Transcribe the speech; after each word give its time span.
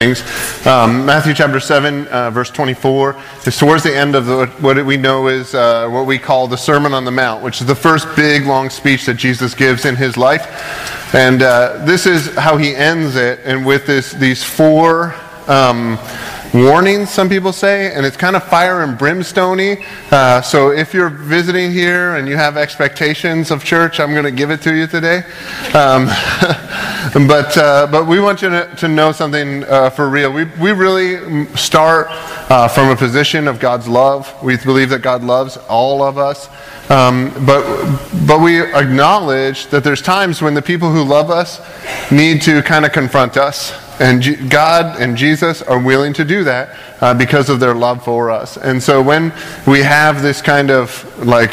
things. 0.00 0.20
Um, 0.66 1.06
Matthew 1.06 1.32
chapter 1.32 1.58
7, 1.58 2.06
uh, 2.08 2.30
verse 2.30 2.50
24, 2.50 3.16
is 3.46 3.56
towards 3.56 3.82
the 3.82 3.96
end 3.96 4.14
of 4.14 4.26
the, 4.26 4.46
what 4.60 4.84
we 4.84 4.98
know 4.98 5.28
is 5.28 5.54
uh, 5.54 5.88
what 5.88 6.04
we 6.04 6.18
call 6.18 6.46
the 6.46 6.56
Sermon 6.58 6.92
on 6.92 7.06
the 7.06 7.10
Mount, 7.10 7.42
which 7.42 7.62
is 7.62 7.66
the 7.66 7.74
first 7.74 8.06
big, 8.14 8.44
long 8.44 8.68
speech 8.68 9.06
that 9.06 9.14
Jesus 9.14 9.54
gives 9.54 9.86
in 9.86 9.96
his 9.96 10.18
life. 10.18 11.14
And 11.14 11.40
uh, 11.40 11.82
this 11.86 12.04
is 12.04 12.34
how 12.34 12.58
he 12.58 12.76
ends 12.76 13.16
it, 13.16 13.40
and 13.46 13.64
with 13.64 13.86
this, 13.86 14.12
these 14.12 14.44
four 14.44 15.14
um, 15.48 15.98
warnings, 16.54 17.10
some 17.10 17.28
people 17.28 17.52
say, 17.52 17.92
and 17.92 18.06
it's 18.06 18.16
kind 18.16 18.36
of 18.36 18.44
fire 18.44 18.82
and 18.82 18.98
brimstony. 18.98 19.78
Uh, 20.10 20.40
so 20.40 20.70
if 20.70 20.94
you're 20.94 21.08
visiting 21.08 21.70
here 21.70 22.16
and 22.16 22.28
you 22.28 22.36
have 22.36 22.56
expectations 22.56 23.50
of 23.50 23.64
church, 23.64 24.00
I'm 24.00 24.12
going 24.12 24.24
to 24.24 24.30
give 24.30 24.50
it 24.50 24.62
to 24.62 24.74
you 24.74 24.86
today. 24.86 25.18
Um, 25.74 26.06
but, 27.28 27.56
uh, 27.56 27.88
but 27.90 28.06
we 28.06 28.20
want 28.20 28.42
you 28.42 28.50
to, 28.50 28.74
to 28.76 28.88
know 28.88 29.12
something 29.12 29.64
uh, 29.64 29.90
for 29.90 30.08
real. 30.08 30.32
We, 30.32 30.44
we 30.44 30.72
really 30.72 31.46
start 31.56 32.08
uh, 32.10 32.68
from 32.68 32.90
a 32.90 32.96
position 32.96 33.48
of 33.48 33.60
God's 33.60 33.88
love. 33.88 34.32
We 34.42 34.56
believe 34.56 34.90
that 34.90 35.02
God 35.02 35.22
loves 35.22 35.56
all 35.68 36.02
of 36.02 36.18
us. 36.18 36.48
Um, 36.90 37.32
but, 37.44 37.64
but 38.26 38.40
we 38.40 38.60
acknowledge 38.60 39.66
that 39.68 39.82
there's 39.82 40.02
times 40.02 40.40
when 40.40 40.54
the 40.54 40.62
people 40.62 40.90
who 40.90 41.02
love 41.02 41.30
us 41.30 41.60
need 42.12 42.42
to 42.42 42.62
kind 42.62 42.84
of 42.84 42.92
confront 42.92 43.36
us. 43.36 43.85
And 43.98 44.50
God 44.50 45.00
and 45.00 45.16
Jesus 45.16 45.62
are 45.62 45.78
willing 45.78 46.12
to 46.14 46.24
do 46.24 46.44
that 46.44 46.76
uh, 47.00 47.14
because 47.14 47.48
of 47.48 47.60
their 47.60 47.74
love 47.74 48.04
for 48.04 48.30
us. 48.30 48.56
And 48.56 48.82
so 48.82 49.00
when 49.00 49.32
we 49.66 49.82
have 49.82 50.22
this 50.22 50.42
kind 50.42 50.70
of 50.70 51.26
like, 51.26 51.52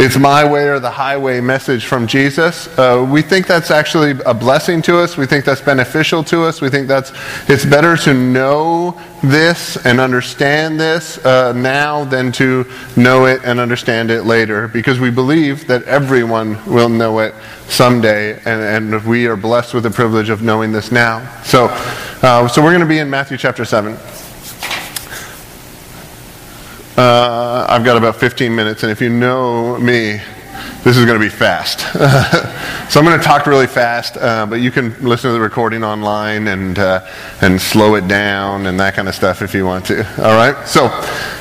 it's 0.00 0.16
my 0.16 0.50
way 0.50 0.66
or 0.66 0.80
the 0.80 0.90
highway 0.90 1.42
message 1.42 1.84
from 1.84 2.06
Jesus, 2.06 2.66
uh, 2.78 3.06
we 3.10 3.20
think 3.20 3.46
that's 3.46 3.70
actually 3.70 4.12
a 4.24 4.32
blessing 4.32 4.80
to 4.82 4.98
us. 4.98 5.18
We 5.18 5.26
think 5.26 5.44
that's 5.44 5.60
beneficial 5.60 6.24
to 6.24 6.42
us. 6.44 6.62
We 6.62 6.70
think 6.70 6.88
that's 6.88 7.12
it's 7.50 7.66
better 7.66 7.98
to 7.98 8.14
know 8.14 8.98
this 9.22 9.76
and 9.84 10.00
understand 10.00 10.80
this 10.80 11.22
uh, 11.26 11.52
now 11.52 12.04
than 12.04 12.32
to 12.32 12.64
know 12.96 13.26
it 13.26 13.42
and 13.44 13.60
understand 13.60 14.10
it 14.10 14.24
later, 14.24 14.68
because 14.68 14.98
we 14.98 15.10
believe 15.10 15.66
that 15.66 15.82
everyone 15.84 16.58
will 16.64 16.88
know 16.88 17.18
it 17.18 17.34
someday, 17.68 18.32
and, 18.46 18.94
and 18.94 19.04
we 19.04 19.26
are 19.26 19.36
blessed 19.36 19.74
with 19.74 19.82
the 19.82 19.90
privilege 19.90 20.30
of 20.30 20.40
knowing 20.40 20.72
this 20.72 20.90
now. 20.90 21.20
So, 21.42 21.66
uh, 22.22 22.48
so 22.48 22.62
we're 22.62 22.70
going 22.70 22.80
to 22.80 22.86
be 22.86 23.00
in 23.00 23.10
Matthew 23.10 23.36
chapter 23.36 23.66
seven. 23.66 23.98
Uh, 26.96 27.66
I've 27.68 27.84
got 27.84 27.96
about 27.96 28.16
15 28.16 28.54
minutes, 28.54 28.82
and 28.82 28.92
if 28.92 29.00
you 29.00 29.08
know 29.08 29.78
me, 29.78 30.20
this 30.82 30.96
is 30.96 31.04
going 31.04 31.18
to 31.18 31.24
be 31.24 31.28
fast. 31.28 31.80
so 32.90 33.00
I'm 33.00 33.04
going 33.06 33.18
to 33.18 33.24
talk 33.24 33.46
really 33.46 33.66
fast, 33.66 34.16
uh, 34.16 34.46
but 34.46 34.56
you 34.56 34.70
can 34.70 34.94
listen 35.06 35.28
to 35.28 35.34
the 35.34 35.40
recording 35.40 35.84
online 35.84 36.48
and, 36.48 36.78
uh, 36.78 37.06
and 37.42 37.60
slow 37.60 37.96
it 37.96 38.08
down 38.08 38.66
and 38.66 38.80
that 38.80 38.94
kind 38.94 39.06
of 39.06 39.14
stuff 39.14 39.42
if 39.42 39.54
you 39.54 39.66
want 39.66 39.84
to. 39.86 39.98
All 40.24 40.34
right? 40.34 40.66
So 40.66 40.86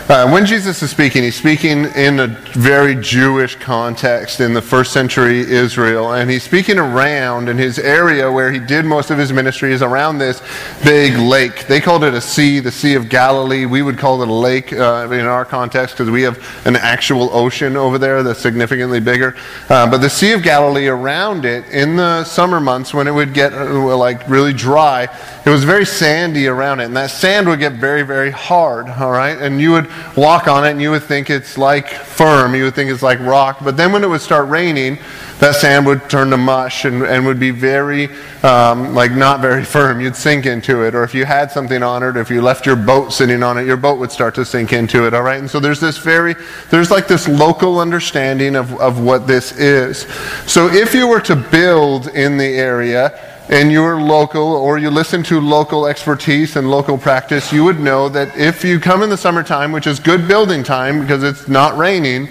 uh, 0.10 0.28
when 0.28 0.44
Jesus 0.44 0.82
is 0.82 0.90
speaking, 0.90 1.22
he's 1.22 1.36
speaking 1.36 1.86
in 1.95 2.20
a 2.20 2.28
very 2.54 2.95
Jewish 2.95 3.56
context 3.56 4.40
in 4.40 4.56
the 4.56 4.62
first 4.62 4.92
century 4.92 5.42
Israel, 5.42 6.14
and 6.14 6.28
he's 6.32 6.42
speaking 6.42 6.80
around 6.80 7.48
in 7.48 7.60
his 7.60 7.78
area 7.78 8.32
where 8.32 8.52
he 8.52 8.58
did 8.60 8.86
most 8.86 9.12
of 9.12 9.20
his 9.20 9.32
ministry 9.32 9.72
is 9.72 9.84
around 9.84 10.17
this 10.17 10.42
big 10.84 11.16
lake. 11.16 11.67
They 11.67 11.80
called 11.80 12.04
it 12.04 12.16
a 12.16 12.22
sea, 12.22 12.60
the 12.60 12.72
Sea 12.72 12.95
of 12.95 13.08
Galilee. 13.08 13.67
We 13.67 13.84
would 13.84 14.00
call 14.00 14.23
it 14.23 14.30
a 14.30 14.34
lake 14.34 14.73
uh, 14.73 15.08
in 15.12 15.28
our 15.28 15.45
context 15.45 15.95
because 15.95 16.10
we 16.10 16.23
have 16.23 16.44
an 16.66 16.76
actual 16.76 17.30
ocean 17.32 17.78
over 17.78 18.00
there 18.00 18.23
that's 18.23 18.40
significantly 18.40 19.00
bigger. 19.00 19.28
Uh, 19.69 19.89
but 19.89 19.99
the 19.99 20.09
Sea 20.09 20.33
of 20.33 20.44
Galilee 20.44 20.88
around 20.88 21.45
it 21.45 21.67
in 21.69 21.95
the 21.95 22.23
summer 22.23 22.59
months 22.59 22.94
when 22.94 23.08
it 23.08 23.11
would 23.11 23.33
get 23.33 23.53
uh, 23.53 23.95
like 23.97 24.27
really 24.30 24.53
dry, 24.53 25.08
it 25.45 25.49
was 25.49 25.63
very 25.63 25.86
sandy 25.86 26.47
around 26.47 26.80
it, 26.80 26.86
and 26.86 26.97
that 26.97 27.11
sand 27.11 27.47
would 27.47 27.59
get 27.59 27.73
very, 27.73 28.03
very 28.03 28.31
hard. 28.31 28.88
All 28.89 29.11
right, 29.11 29.38
and 29.38 29.59
you 29.61 29.71
would 29.71 29.89
walk 30.16 30.47
on 30.47 30.66
it 30.66 30.71
and 30.71 30.81
you 30.81 30.91
would 30.91 31.03
think 31.03 31.30
it's 31.30 31.58
like 31.58 31.89
firm, 31.89 32.55
you 32.55 32.66
would 32.66 32.75
think 32.75 32.91
it's 32.91 33.03
like 33.03 33.19
rock. 33.19 33.59
But 33.63 33.77
then 33.77 33.91
when 33.91 34.03
it 34.03 34.08
would 34.08 34.21
start 34.21 34.49
raining, 34.49 34.98
that 35.39 35.55
sand 35.55 35.86
would 35.86 36.09
turn 36.09 36.30
to 36.31 36.37
mush 36.37 36.83
and, 36.83 37.02
and 37.04 37.25
would 37.25 37.39
be 37.39 37.52
very, 37.52 38.09
um, 38.43 38.93
like 38.93 39.11
not 39.11 39.39
very 39.39 39.64
firm. 39.75 40.02
You'd 40.02 40.15
sink 40.15 40.45
into 40.45 40.83
it. 40.83 40.93
Or 40.93 41.04
if 41.04 41.15
you 41.15 41.25
had 41.25 41.49
something 41.52 41.81
on 41.81 42.04
it, 42.04 42.17
if 42.17 42.30
you 42.30 42.42
left 42.42 42.65
your 42.65 42.75
boat 42.75 43.14
sitting 43.14 43.42
on 43.42 43.58
it, 43.58 43.65
your 43.65 43.77
boat 43.77 43.99
would 43.99 44.11
start 44.11 44.36
to 44.36 44.45
sink 44.45 44.73
into 44.73 45.08
it, 45.08 45.14
all 45.14 45.23
right? 45.23 45.39
And 45.39 45.49
so 45.49 45.59
there's 45.59 45.80
this 45.80 45.98
very, 45.98 46.36
there's 46.70 46.92
like 46.92 47.08
this 47.08 47.27
local 47.27 47.80
understanding 47.80 48.55
of, 48.55 48.77
of 48.80 49.02
what 49.02 49.18
this 49.19 49.52
is. 49.57 50.07
So 50.45 50.67
if 50.67 50.93
you 50.93 51.07
were 51.07 51.21
to 51.21 51.35
build 51.35 52.07
in 52.07 52.37
the 52.37 52.45
area, 52.45 53.30
and 53.49 53.71
you're 53.71 53.99
local 53.99 54.43
or 54.43 54.77
you 54.77 54.91
listen 54.91 55.23
to 55.23 55.41
local 55.41 55.87
expertise 55.87 56.55
and 56.55 56.69
local 56.69 56.97
practice, 56.97 57.52
you 57.52 57.63
would 57.63 57.80
know 57.80 58.07
that 58.07 58.37
if 58.37 58.63
you 58.63 58.80
come 58.80 59.02
in 59.02 59.09
the 59.09 59.17
summertime, 59.17 59.71
which 59.71 59.87
is 59.87 59.99
good 59.99 60.27
building 60.27 60.63
time 60.63 61.02
because 61.02 61.23
it's 61.23 61.47
not 61.47 61.75
raining, 61.75 62.30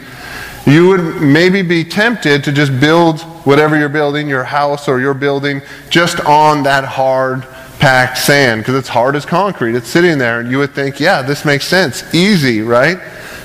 you 0.65 0.87
would 0.89 1.21
maybe 1.21 1.61
be 1.61 1.83
tempted 1.83 2.45
to 2.45 2.53
just 2.53 2.79
build 2.79 3.21
whatever 3.45 3.77
you're 3.77 3.89
building, 3.89 4.29
your 4.29 4.45
house 4.45 4.87
or 4.87 5.01
your 5.01 5.15
building, 5.15 5.61
just 5.91 6.21
on 6.21 6.63
that 6.63 6.85
hard 6.85 7.43
packed 7.81 8.19
sand 8.19 8.61
because 8.61 8.77
it's 8.77 8.89
hard 8.89 9.17
as 9.17 9.25
concrete. 9.25 9.75
It's 9.75 9.89
sitting 9.89 10.19
there 10.19 10.39
and 10.39 10.51
you 10.51 10.59
would 10.59 10.73
think, 10.73 11.01
yeah, 11.01 11.23
this 11.23 11.45
makes 11.45 11.67
sense. 11.67 12.15
Easy, 12.15 12.61
right? 12.61 12.99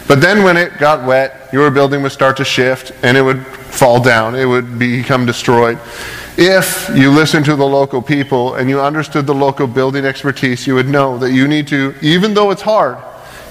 But 0.07 0.21
then 0.21 0.43
when 0.43 0.57
it 0.57 0.77
got 0.77 1.05
wet, 1.05 1.49
your 1.53 1.71
building 1.71 2.03
would 2.03 2.11
start 2.11 2.37
to 2.37 2.45
shift 2.45 2.91
and 3.03 3.17
it 3.17 3.21
would 3.21 3.45
fall 3.45 4.01
down. 4.01 4.35
It 4.35 4.45
would 4.45 4.77
become 4.77 5.25
destroyed. 5.25 5.79
If 6.35 6.89
you 6.95 7.11
listened 7.11 7.45
to 7.45 7.55
the 7.55 7.65
local 7.65 8.01
people 8.01 8.55
and 8.55 8.69
you 8.69 8.81
understood 8.81 9.27
the 9.27 9.35
local 9.35 9.67
building 9.67 10.03
expertise, 10.03 10.65
you 10.65 10.73
would 10.75 10.87
know 10.89 11.17
that 11.19 11.31
you 11.31 11.47
need 11.47 11.67
to, 11.67 11.93
even 12.01 12.33
though 12.33 12.49
it's 12.51 12.61
hard, 12.61 12.97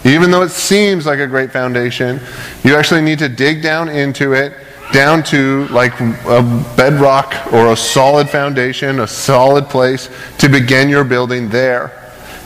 even 0.05 0.33
though 0.33 0.43
it 0.43 0.51
seems 0.51 1.07
like 1.07 1.21
a 1.21 1.27
great 1.27 1.53
foundation, 1.53 2.21
you 2.65 2.75
actually 2.75 3.03
need 3.03 3.21
to 3.21 3.29
dig 3.29 3.63
down 3.63 3.89
into 3.89 4.33
it, 4.33 4.53
down 4.93 5.23
to 5.23 5.69
like 5.69 5.99
a 6.01 6.43
bedrock 6.77 7.53
or 7.53 7.73
a 7.73 7.77
solid 7.77 8.29
foundation, 8.29 8.99
a 9.01 9.07
solid 9.07 9.69
place 9.69 10.11
to 10.39 10.49
begin 10.49 10.89
your 10.89 11.05
building 11.05 11.49
there. 11.49 12.02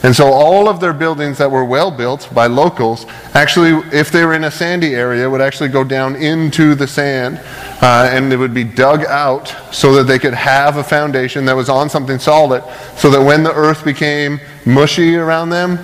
And 0.07 0.15
so 0.15 0.33
all 0.33 0.69
of 0.69 0.79
their 0.79 0.93
buildings 0.93 1.37
that 1.39 1.51
were 1.51 1.65
well 1.65 1.91
built 1.91 2.33
by 2.33 2.47
locals, 2.47 3.07
actually, 3.35 3.73
if 3.91 4.13
they 4.13 4.25
were 4.25 4.35
in 4.35 4.45
a 4.45 4.51
sandy 4.53 4.95
area, 4.95 5.29
would 5.29 5.41
actually 5.41 5.69
go 5.69 5.83
down 5.83 6.15
into 6.15 6.77
the 6.77 6.87
sand 6.87 7.41
uh, 7.83 8.09
and 8.13 8.33
it 8.33 8.37
would 8.37 8.55
be 8.55 8.63
dug 8.63 9.05
out 9.07 9.53
so 9.73 9.95
that 9.95 10.05
they 10.05 10.21
could 10.21 10.33
have 10.33 10.77
a 10.77 10.85
foundation 10.85 11.45
that 11.47 11.57
was 11.57 11.69
on 11.69 11.91
something 11.91 12.21
solid 12.21 12.63
so 12.97 13.11
that 13.11 13.21
when 13.21 13.43
the 13.43 13.53
earth 13.53 13.85
became 13.85 14.39
mushy 14.65 15.17
around 15.17 15.51
them, 15.51 15.77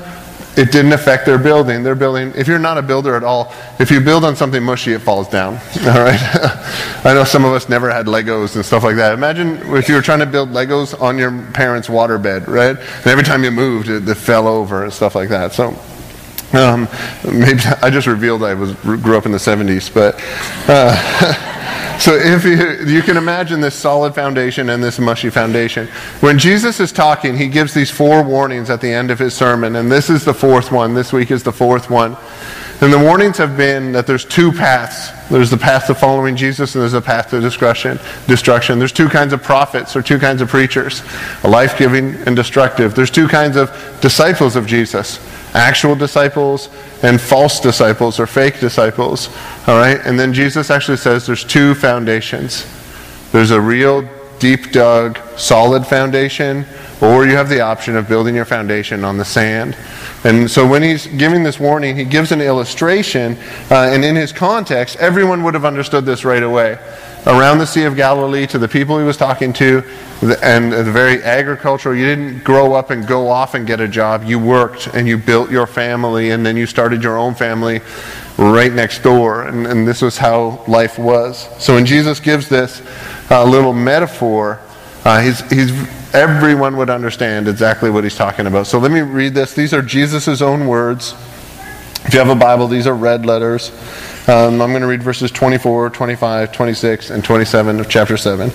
it 0.57 0.71
didn't 0.71 0.93
affect 0.93 1.25
their 1.25 1.39
building. 1.39 1.83
Their 1.83 1.95
building, 1.95 2.33
if 2.37 2.47
you're 2.47 2.59
not 2.59 2.77
a 2.77 2.83
builder 2.83 3.15
at 3.15 3.25
all, 3.25 3.55
if 3.79 3.91
you 3.91 4.01
build 4.01 4.25
on 4.25 4.37
something 4.37 4.63
mushy, 4.63 4.93
it 4.93 5.01
falls 5.01 5.29
down. 5.29 5.55
All 5.81 6.03
right? 6.03 6.21
I 7.05 7.15
know 7.15 7.25
some 7.25 7.45
of 7.45 7.53
us 7.53 7.69
never 7.69 7.91
had 7.91 8.07
Legos 8.07 8.55
and 8.57 8.65
stuff 8.65 8.85
like 8.85 8.97
that. 8.97 9.15
Imagine 9.15 9.57
if 9.75 9.89
you 9.89 9.95
were 9.95 10.03
trying 10.03 10.19
to 10.19 10.27
build 10.27 10.51
Legos 10.51 11.01
on 11.01 11.17
your 11.17 11.31
parents' 11.53 11.89
waterbed, 11.89 12.47
right? 12.49 12.77
And 12.77 13.07
every 13.07 13.25
time 13.25 13.45
you 13.45 13.51
moved, 13.51 13.89
it, 13.89 14.07
it 14.07 14.15
fell 14.15 14.47
over 14.47 14.85
and 14.85 14.93
stuff 14.93 15.15
like 15.15 15.31
that. 15.31 15.53
So, 15.53 15.69
um, 16.53 16.87
maybe 17.25 17.61
I 17.81 17.89
just 17.89 18.07
revealed 18.07 18.43
I 18.45 18.55
was 18.55 18.75
grew 18.75 19.17
up 19.17 19.27
in 19.27 19.33
the 19.33 19.39
70s, 19.39 19.93
but. 19.93 20.21
Uh, 20.69 21.49
So 22.03 22.17
if 22.17 22.45
you, 22.45 22.85
you 22.93 23.01
can 23.01 23.17
imagine 23.17 23.61
this 23.61 23.77
solid 23.77 24.13
foundation 24.13 24.71
and 24.71 24.83
this 24.83 24.99
mushy 24.99 25.31
foundation. 25.31 25.87
When 26.19 26.37
Jesus 26.37 26.81
is 26.81 26.91
talking, 26.91 27.37
he 27.37 27.47
gives 27.47 27.75
these 27.75 27.93
four 27.93 28.25
warnings 28.25 28.71
at 28.71 28.81
the 28.81 28.93
end 28.93 29.13
of 29.13 29.21
his 29.21 29.35
sermon, 29.35 29.77
and 29.77 29.89
this 29.89 30.11
is 30.11 30.25
the 30.25 30.35
fourth 30.35 30.73
one. 30.73 30.95
This 30.95 31.13
week 31.13 31.31
is 31.31 31.45
the 31.45 31.53
fourth 31.53 31.91
one. 31.91 32.17
And 32.83 32.93
the 32.93 32.99
warnings 32.99 33.39
have 33.39 33.57
been 33.57 33.93
that 33.93 34.09
there's 34.09 34.25
two 34.25 34.51
paths. 34.51 35.11
There's 35.31 35.51
the 35.51 35.57
path 35.57 35.87
to 35.87 35.95
following 35.95 36.35
Jesus, 36.35 36.75
and 36.75 36.83
there's 36.83 36.93
the 36.93 37.01
path 37.01 37.31
to 37.31 37.41
destruction. 37.41 37.99
Destruction. 38.27 38.81
There's 38.81 38.91
two 38.91 39.09
kinds 39.09 39.33
of 39.33 39.41
prophets 39.41 39.95
or 39.95 40.03
two 40.03 40.19
kinds 40.19 40.43
of 40.43 40.49
preachers, 40.49 41.03
life-giving 41.45 42.15
and 42.27 42.35
destructive. 42.35 42.97
There's 42.97 43.11
two 43.11 43.29
kinds 43.29 43.57
of 43.57 43.71
disciples 44.01 44.57
of 44.57 44.67
Jesus 44.67 45.21
actual 45.55 45.95
disciples 45.95 46.71
and 47.03 47.21
false 47.21 47.61
disciples 47.61 48.19
or 48.19 48.27
fake 48.27 48.59
disciples. 48.59 49.29
All 49.69 49.77
right? 49.77 50.01
And 50.05 50.19
then 50.19 50.33
Jesus 50.33 50.71
actually 50.71 50.97
says 50.97 51.27
there's 51.27 51.45
two 51.45 51.75
foundations 51.75 52.67
there's 53.33 53.51
a 53.51 53.61
real 53.61 54.03
deep 54.43 54.73
dug, 54.73 55.17
solid 55.39 55.87
foundation, 55.87 56.67
or 57.01 57.25
you 57.25 57.37
have 57.37 57.49
the 57.49 57.61
option 57.61 57.95
of 57.95 58.09
building 58.09 58.35
your 58.35 58.45
foundation 58.45 59.05
on 59.05 59.17
the 59.17 59.25
sand. 59.25 59.77
And 60.25 60.51
so 60.51 60.67
when 60.67 60.83
he's 60.83 61.07
giving 61.07 61.45
this 61.45 61.61
warning, 61.61 61.95
he 61.95 62.05
gives 62.05 62.33
an 62.33 62.41
illustration, 62.41 63.37
uh, 63.71 63.91
and 63.93 64.05
in 64.05 64.17
his 64.17 64.33
context, 64.33 64.97
everyone 64.97 65.45
would 65.45 65.55
have 65.55 65.65
understood 65.65 66.05
this 66.05 66.25
right 66.25 66.43
away. 66.43 66.77
Around 67.25 67.59
the 67.59 67.67
Sea 67.67 67.85
of 67.85 67.95
Galilee, 67.95 68.49
to 68.49 68.59
the 68.59 68.67
people 68.67 68.99
he 68.99 69.05
was 69.05 69.17
talking 69.17 69.53
to, 69.53 69.85
and 70.43 70.73
the 70.73 70.83
very 70.83 71.23
agricultural, 71.23 71.95
you 71.95 72.05
didn't 72.05 72.43
grow 72.43 72.75
up 72.75 72.91
and 72.91 73.07
go 73.07 73.29
off 73.29 73.55
and 73.55 73.65
get 73.65 73.81
a 73.81 73.87
job. 73.87 74.25
You 74.25 74.41
worked 74.41 74.89
and 74.89 75.07
you 75.07 75.19
built 75.19 75.53
your 75.53 75.69
family, 75.69 76.31
and 76.31 76.45
then 76.45 76.57
you 76.57 76.67
started 76.67 77.01
your 77.01 77.17
own 77.17 77.37
family 77.37 77.81
right 78.39 78.73
next 78.73 79.05
door. 79.05 79.45
And, 79.45 79.69
and 79.69 79.87
this 79.87 80.03
was 80.03 80.19
how 80.19 80.65
life 80.67 80.99
was. 80.99 81.49
So 81.63 81.75
when 81.75 81.87
Jesus 81.87 82.19
gives 82.19 82.49
this 82.49 82.83
uh, 83.33 83.45
little 83.45 83.73
metaphor, 83.73 84.61
Uh, 85.05 85.21
he's, 85.21 85.41
he's, 85.51 85.73
everyone 86.15 86.77
would 86.77 86.91
understand 86.91 87.49
exactly 87.49 87.91
what 87.91 88.05
he's 88.05 88.15
talking 88.15 88.47
about. 88.47 88.69
So 88.69 88.79
let 88.79 88.93
me 88.93 89.01
read 89.01 89.35
this. 89.35 89.53
These 89.53 89.75
are 89.75 89.83
Jesus' 89.83 90.41
own 90.41 90.69
words. 90.69 91.15
If 92.05 92.13
you 92.13 92.21
have 92.21 92.29
a 92.29 92.37
Bible, 92.37 92.69
these 92.69 92.87
are 92.87 92.95
red 92.95 93.27
letters. 93.27 93.71
Um, 94.29 94.63
I'm 94.63 94.71
going 94.71 94.83
to 94.83 94.87
read 94.87 95.03
verses 95.03 95.33
24, 95.33 95.91
25, 95.91 96.53
26, 96.53 97.11
and 97.11 97.25
27 97.25 97.81
of 97.81 97.89
chapter 97.89 98.17
7. 98.17 98.53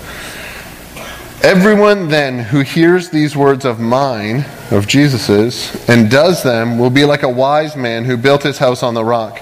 Everyone 1.44 2.08
then 2.08 2.40
who 2.40 2.62
hears 2.62 3.10
these 3.10 3.36
words 3.36 3.66
of 3.66 3.80
mine, 3.80 4.46
of 4.72 4.88
Jesus's, 4.88 5.90
and 5.90 6.10
does 6.10 6.44
them 6.44 6.80
will 6.80 6.90
be 6.90 7.04
like 7.04 7.24
a 7.24 7.30
wise 7.30 7.76
man 7.76 8.06
who 8.06 8.16
built 8.16 8.44
his 8.44 8.58
house 8.58 8.84
on 8.84 8.94
the 8.94 9.04
rock. 9.04 9.42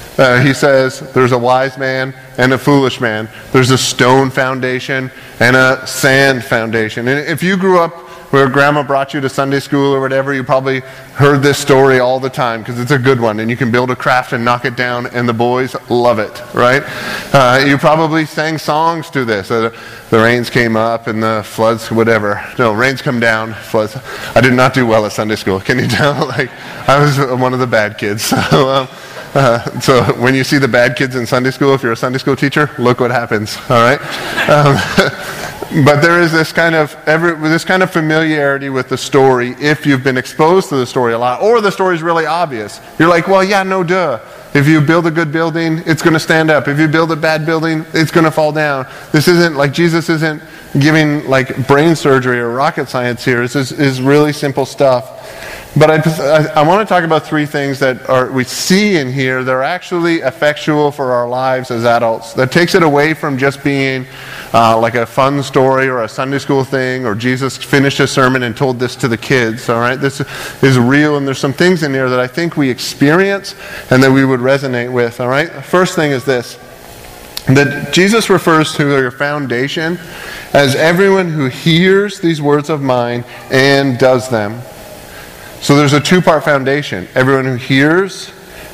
Uh, 0.17 0.41
he 0.41 0.53
says 0.53 0.99
there's 1.13 1.31
a 1.31 1.37
wise 1.37 1.77
man 1.77 2.13
and 2.37 2.53
a 2.53 2.57
foolish 2.57 2.99
man. 2.99 3.29
There's 3.51 3.71
a 3.71 3.77
stone 3.77 4.29
foundation 4.29 5.11
and 5.39 5.55
a 5.55 5.85
sand 5.87 6.43
foundation. 6.43 7.07
And 7.07 7.27
if 7.27 7.41
you 7.41 7.57
grew 7.57 7.79
up 7.79 7.93
where 8.31 8.47
grandma 8.49 8.81
brought 8.81 9.13
you 9.13 9.19
to 9.19 9.29
Sunday 9.29 9.59
school 9.59 9.93
or 9.93 9.99
whatever, 9.99 10.33
you 10.33 10.43
probably 10.43 10.79
heard 11.15 11.41
this 11.41 11.57
story 11.57 11.99
all 11.99 12.19
the 12.19 12.29
time 12.29 12.61
because 12.61 12.79
it's 12.79 12.91
a 12.91 12.97
good 12.97 13.19
one. 13.19 13.41
And 13.41 13.49
you 13.49 13.57
can 13.57 13.71
build 13.71 13.91
a 13.91 13.95
craft 13.95 14.31
and 14.31 14.43
knock 14.43 14.63
it 14.63 14.77
down, 14.77 15.07
and 15.07 15.27
the 15.27 15.33
boys 15.33 15.75
love 15.89 16.17
it, 16.17 16.41
right? 16.53 16.81
Uh, 17.33 17.63
you 17.65 17.77
probably 17.77 18.25
sang 18.25 18.57
songs 18.57 19.09
to 19.09 19.25
this. 19.25 19.51
Uh, 19.51 19.75
the 20.09 20.17
rains 20.17 20.49
came 20.49 20.77
up 20.77 21.07
and 21.07 21.21
the 21.21 21.43
floods, 21.45 21.91
whatever. 21.91 22.41
No, 22.57 22.71
rains 22.71 23.01
come 23.01 23.19
down, 23.19 23.53
floods. 23.53 23.97
I 24.33 24.39
did 24.39 24.53
not 24.53 24.73
do 24.73 24.85
well 24.85 25.05
at 25.05 25.11
Sunday 25.11 25.35
school. 25.35 25.59
Can 25.59 25.77
you 25.77 25.87
tell? 25.87 26.13
like, 26.27 26.49
I 26.87 27.03
was 27.03 27.17
one 27.39 27.53
of 27.53 27.59
the 27.59 27.67
bad 27.67 27.97
kids. 27.97 28.33
So, 28.51 28.69
um, 28.69 28.87
uh, 29.33 29.79
so 29.79 30.03
when 30.19 30.35
you 30.35 30.43
see 30.43 30.57
the 30.57 30.67
bad 30.67 30.95
kids 30.95 31.15
in 31.15 31.25
Sunday 31.25 31.51
school, 31.51 31.73
if 31.73 31.83
you're 31.83 31.91
a 31.91 31.97
Sunday 31.97 32.19
school 32.19 32.35
teacher, 32.35 32.69
look 32.77 32.99
what 32.99 33.11
happens. 33.11 33.57
All 33.69 33.81
right. 33.81 33.99
Um, 34.49 34.75
but 35.85 36.01
there 36.01 36.21
is 36.21 36.31
this 36.31 36.51
kind 36.51 36.75
of 36.75 36.95
every, 37.07 37.35
this 37.49 37.63
kind 37.63 37.81
of 37.81 37.91
familiarity 37.91 38.69
with 38.69 38.89
the 38.89 38.97
story 38.97 39.51
if 39.59 39.85
you've 39.85 40.03
been 40.03 40.17
exposed 40.17 40.69
to 40.69 40.75
the 40.75 40.85
story 40.85 41.13
a 41.13 41.19
lot, 41.19 41.41
or 41.41 41.61
the 41.61 41.71
story 41.71 41.95
is 41.95 42.03
really 42.03 42.25
obvious. 42.25 42.81
You're 42.99 43.09
like, 43.09 43.27
well, 43.27 43.43
yeah, 43.43 43.63
no, 43.63 43.83
duh. 43.83 44.19
If 44.53 44.67
you 44.67 44.81
build 44.81 45.07
a 45.07 45.11
good 45.11 45.31
building, 45.31 45.81
it's 45.85 46.01
going 46.01 46.13
to 46.13 46.19
stand 46.19 46.51
up. 46.51 46.67
If 46.67 46.77
you 46.77 46.89
build 46.89 47.11
a 47.13 47.15
bad 47.15 47.45
building, 47.45 47.85
it's 47.93 48.11
going 48.11 48.25
to 48.25 48.31
fall 48.31 48.51
down. 48.51 48.85
This 49.13 49.29
isn't 49.29 49.55
like 49.55 49.71
Jesus 49.71 50.09
isn't 50.09 50.43
giving 50.77 51.25
like 51.27 51.67
brain 51.67 51.95
surgery 51.95 52.37
or 52.39 52.51
rocket 52.51 52.89
science 52.89 53.23
here. 53.23 53.41
This 53.41 53.55
is, 53.55 53.71
is 53.71 54.01
really 54.01 54.33
simple 54.33 54.65
stuff. 54.65 55.60
But 55.73 55.89
I, 55.89 56.47
I, 56.53 56.67
want 56.67 56.85
to 56.85 56.93
talk 56.93 57.05
about 57.05 57.25
three 57.25 57.45
things 57.45 57.79
that 57.79 58.09
are, 58.09 58.29
we 58.29 58.43
see 58.43 58.97
in 58.97 59.09
here 59.09 59.41
that 59.41 59.51
are 59.51 59.63
actually 59.63 60.17
effectual 60.17 60.91
for 60.91 61.13
our 61.13 61.29
lives 61.29 61.71
as 61.71 61.85
adults. 61.85 62.33
That 62.33 62.51
takes 62.51 62.75
it 62.75 62.83
away 62.83 63.13
from 63.13 63.37
just 63.37 63.63
being 63.63 64.05
uh, 64.53 64.77
like 64.77 64.95
a 64.95 65.05
fun 65.05 65.41
story 65.41 65.87
or 65.87 66.03
a 66.03 66.09
Sunday 66.09 66.39
school 66.39 66.65
thing 66.65 67.05
or 67.05 67.15
Jesus 67.15 67.55
finished 67.55 68.01
a 68.01 68.07
sermon 68.07 68.43
and 68.43 68.55
told 68.55 68.79
this 68.79 68.97
to 68.97 69.07
the 69.07 69.17
kids. 69.17 69.69
All 69.69 69.79
right, 69.79 69.95
this 69.95 70.19
is 70.61 70.77
real, 70.77 71.15
and 71.15 71.25
there's 71.25 71.39
some 71.39 71.53
things 71.53 71.83
in 71.83 71.93
here 71.93 72.09
that 72.09 72.19
I 72.19 72.27
think 72.27 72.57
we 72.57 72.69
experience 72.69 73.55
and 73.91 74.03
that 74.03 74.11
we 74.11 74.25
would 74.25 74.41
resonate 74.41 74.91
with. 74.91 75.21
All 75.21 75.29
right, 75.29 75.49
first 75.49 75.95
thing 75.95 76.11
is 76.11 76.25
this 76.25 76.59
that 77.47 77.91
Jesus 77.93 78.29
refers 78.29 78.75
to 78.75 78.87
your 78.87 79.09
foundation 79.09 79.97
as 80.53 80.75
everyone 80.75 81.29
who 81.29 81.47
hears 81.47 82.19
these 82.19 82.41
words 82.41 82.69
of 82.69 82.81
mine 82.81 83.23
and 83.49 83.97
does 83.97 84.29
them. 84.29 84.61
So 85.61 85.75
there's 85.75 85.93
a 85.93 85.99
two 85.99 86.21
part 86.21 86.43
foundation 86.43 87.07
everyone 87.15 87.45
who 87.45 87.55
hears 87.55 88.31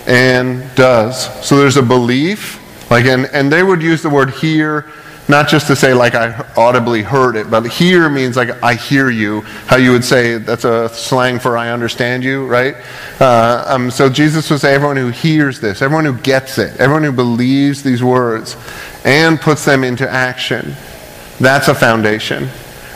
and 0.08 0.64
does. 0.76 1.46
So 1.46 1.58
there's 1.58 1.78
a 1.78 1.84
belief, 1.84 2.90
like, 2.90 3.06
and, 3.06 3.26
and 3.28 3.52
they 3.52 3.62
would 3.62 3.82
use 3.82 4.02
the 4.02 4.10
word 4.10 4.32
hear 4.32 4.86
not 5.30 5.50
just 5.50 5.68
to 5.68 5.76
say 5.76 5.94
like 5.94 6.16
I 6.16 6.46
audibly 6.56 7.02
heard 7.02 7.36
it, 7.36 7.52
but 7.52 7.68
hear 7.68 8.10
means 8.10 8.38
like 8.38 8.64
I 8.64 8.76
hear 8.76 9.10
you. 9.10 9.42
How 9.42 9.76
you 9.76 9.92
would 9.92 10.06
say 10.06 10.38
that's 10.38 10.64
a 10.64 10.90
slang 10.90 11.40
for 11.40 11.58
I 11.58 11.70
understand 11.70 12.24
you, 12.24 12.46
right? 12.48 12.76
Uh, 13.20 13.64
um, 13.68 13.92
so 13.92 14.10
Jesus 14.10 14.50
would 14.50 14.62
say 14.62 14.74
everyone 14.74 14.98
who 14.98 15.10
hears 15.10 15.60
this, 15.60 15.82
everyone 15.82 16.06
who 16.06 16.18
gets 16.20 16.58
it, 16.58 16.80
everyone 16.80 17.04
who 17.04 17.12
believes 17.12 17.84
these 17.84 18.04
words 18.04 18.56
and 19.04 19.40
puts 19.40 19.66
them 19.66 19.84
into 19.84 20.10
action. 20.10 20.74
That's 21.40 21.68
a 21.68 21.76
foundation. 21.76 22.48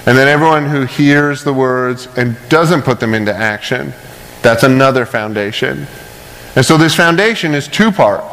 And 0.06 0.18
then 0.18 0.28
everyone 0.28 0.66
who 0.66 0.86
hears 0.86 1.44
the 1.44 1.54
words 1.54 2.08
and 2.18 2.36
doesn't 2.50 2.82
put 2.82 3.00
them 3.00 3.14
into 3.14 3.34
action, 3.34 3.94
that's 4.42 4.64
another 4.64 5.06
foundation. 5.06 5.86
And 6.56 6.66
so 6.66 6.78
this 6.78 6.96
foundation 6.96 7.54
is 7.54 7.68
two 7.68 7.92
part. 7.92 8.24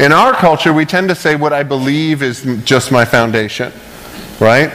In 0.00 0.12
our 0.12 0.32
culture, 0.32 0.72
we 0.72 0.84
tend 0.84 1.08
to 1.08 1.14
say 1.14 1.36
what 1.36 1.52
I 1.52 1.62
believe 1.62 2.22
is 2.22 2.42
just 2.64 2.90
my 2.90 3.04
foundation, 3.04 3.72
right? 4.40 4.72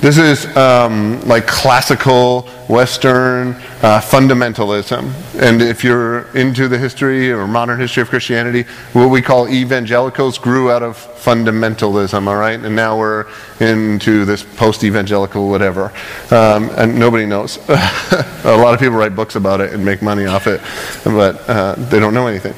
This 0.00 0.16
is 0.16 0.46
um, 0.56 1.20
like 1.28 1.46
classical 1.46 2.48
Western 2.70 3.48
uh, 3.82 4.00
fundamentalism. 4.00 5.12
And 5.38 5.60
if 5.60 5.84
you're 5.84 6.34
into 6.34 6.68
the 6.68 6.78
history 6.78 7.30
or 7.30 7.46
modern 7.46 7.78
history 7.78 8.00
of 8.00 8.08
Christianity, 8.08 8.62
what 8.94 9.08
we 9.08 9.20
call 9.20 9.46
evangelicals 9.46 10.38
grew 10.38 10.70
out 10.70 10.82
of 10.82 10.96
fundamentalism, 10.96 12.26
all 12.26 12.36
right? 12.36 12.58
And 12.58 12.74
now 12.74 12.98
we're 12.98 13.26
into 13.60 14.24
this 14.24 14.42
post 14.42 14.84
evangelical 14.84 15.50
whatever. 15.50 15.92
Um, 16.30 16.70
and 16.78 16.98
nobody 16.98 17.26
knows. 17.26 17.58
a 17.68 18.56
lot 18.56 18.72
of 18.72 18.80
people 18.80 18.96
write 18.96 19.14
books 19.14 19.36
about 19.36 19.60
it 19.60 19.74
and 19.74 19.84
make 19.84 20.00
money 20.00 20.24
off 20.24 20.46
it, 20.46 20.62
but 21.04 21.46
uh, 21.46 21.74
they 21.74 22.00
don't 22.00 22.14
know 22.14 22.26
anything. 22.26 22.54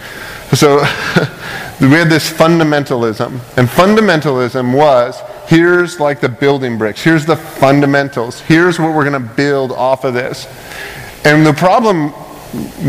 So 0.56 0.76
we 1.80 1.90
had 1.90 2.08
this 2.08 2.32
fundamentalism. 2.32 3.32
And 3.56 3.66
fundamentalism 3.66 4.76
was 4.76 5.20
here's 5.46 6.00
like 6.00 6.20
the 6.20 6.28
building 6.28 6.78
bricks, 6.78 7.02
here's 7.02 7.26
the 7.26 7.36
fundamentals, 7.36 8.40
here's 8.40 8.78
what 8.78 8.94
we're 8.94 9.08
going 9.08 9.20
to 9.20 9.34
build 9.34 9.72
off 9.72 10.04
of 10.04 10.14
this. 10.14 10.46
And 11.24 11.46
the 11.46 11.52
problem 11.52 12.12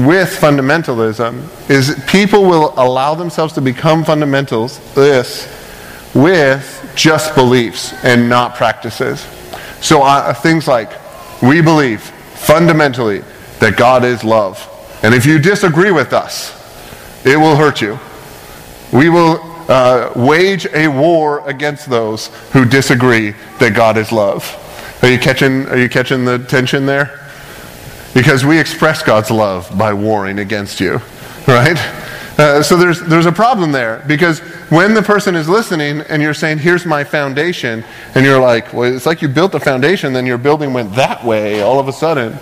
with 0.05 0.29
fundamentalism 0.29 1.69
is 1.69 2.01
people 2.07 2.43
will 2.43 2.73
allow 2.77 3.15
themselves 3.15 3.53
to 3.53 3.61
become 3.61 4.03
fundamentalists 4.03 4.79
with 6.15 6.93
just 6.95 7.33
beliefs 7.35 7.93
and 8.03 8.27
not 8.27 8.55
practices. 8.55 9.21
So 9.81 10.01
uh, 10.01 10.33
things 10.33 10.67
like 10.67 10.91
we 11.41 11.61
believe 11.61 12.01
fundamentally 12.01 13.23
that 13.59 13.77
God 13.77 14.03
is 14.03 14.23
love. 14.23 14.69
And 15.03 15.13
if 15.13 15.25
you 15.25 15.39
disagree 15.39 15.91
with 15.91 16.13
us, 16.13 16.59
it 17.25 17.37
will 17.37 17.55
hurt 17.55 17.81
you. 17.81 17.99
We 18.91 19.09
will 19.09 19.52
uh, 19.69 20.11
wage 20.15 20.65
a 20.73 20.87
war 20.87 21.47
against 21.47 21.89
those 21.89 22.27
who 22.51 22.65
disagree 22.65 23.31
that 23.59 23.73
God 23.75 23.97
is 23.97 24.11
love. 24.11 24.59
Are 25.01 25.09
you 25.09 25.19
catching, 25.19 25.67
are 25.67 25.77
you 25.77 25.89
catching 25.89 26.25
the 26.25 26.39
tension 26.39 26.85
there? 26.85 27.19
Because 28.13 28.45
we 28.45 28.59
express 28.59 29.03
God's 29.03 29.31
love 29.31 29.75
by 29.77 29.93
warring 29.93 30.39
against 30.39 30.79
you, 30.79 31.01
right? 31.47 31.77
Uh, 32.37 32.63
so 32.63 32.75
there's, 32.75 32.99
there's 33.01 33.27
a 33.27 33.31
problem 33.31 33.71
there 33.71 34.03
because 34.07 34.39
when 34.69 34.93
the 34.93 35.01
person 35.01 35.35
is 35.35 35.47
listening 35.47 36.01
and 36.01 36.21
you're 36.21 36.33
saying, 36.33 36.57
here's 36.57 36.85
my 36.85 37.03
foundation, 37.03 37.83
and 38.15 38.25
you're 38.25 38.39
like, 38.39 38.73
well, 38.73 38.91
it's 38.91 39.05
like 39.05 39.21
you 39.21 39.27
built 39.27 39.51
the 39.51 39.59
foundation, 39.59 40.13
then 40.13 40.25
your 40.25 40.39
building 40.39 40.73
went 40.73 40.93
that 40.95 41.23
way 41.23 41.61
all 41.61 41.79
of 41.79 41.87
a 41.87 41.93
sudden. 41.93 42.33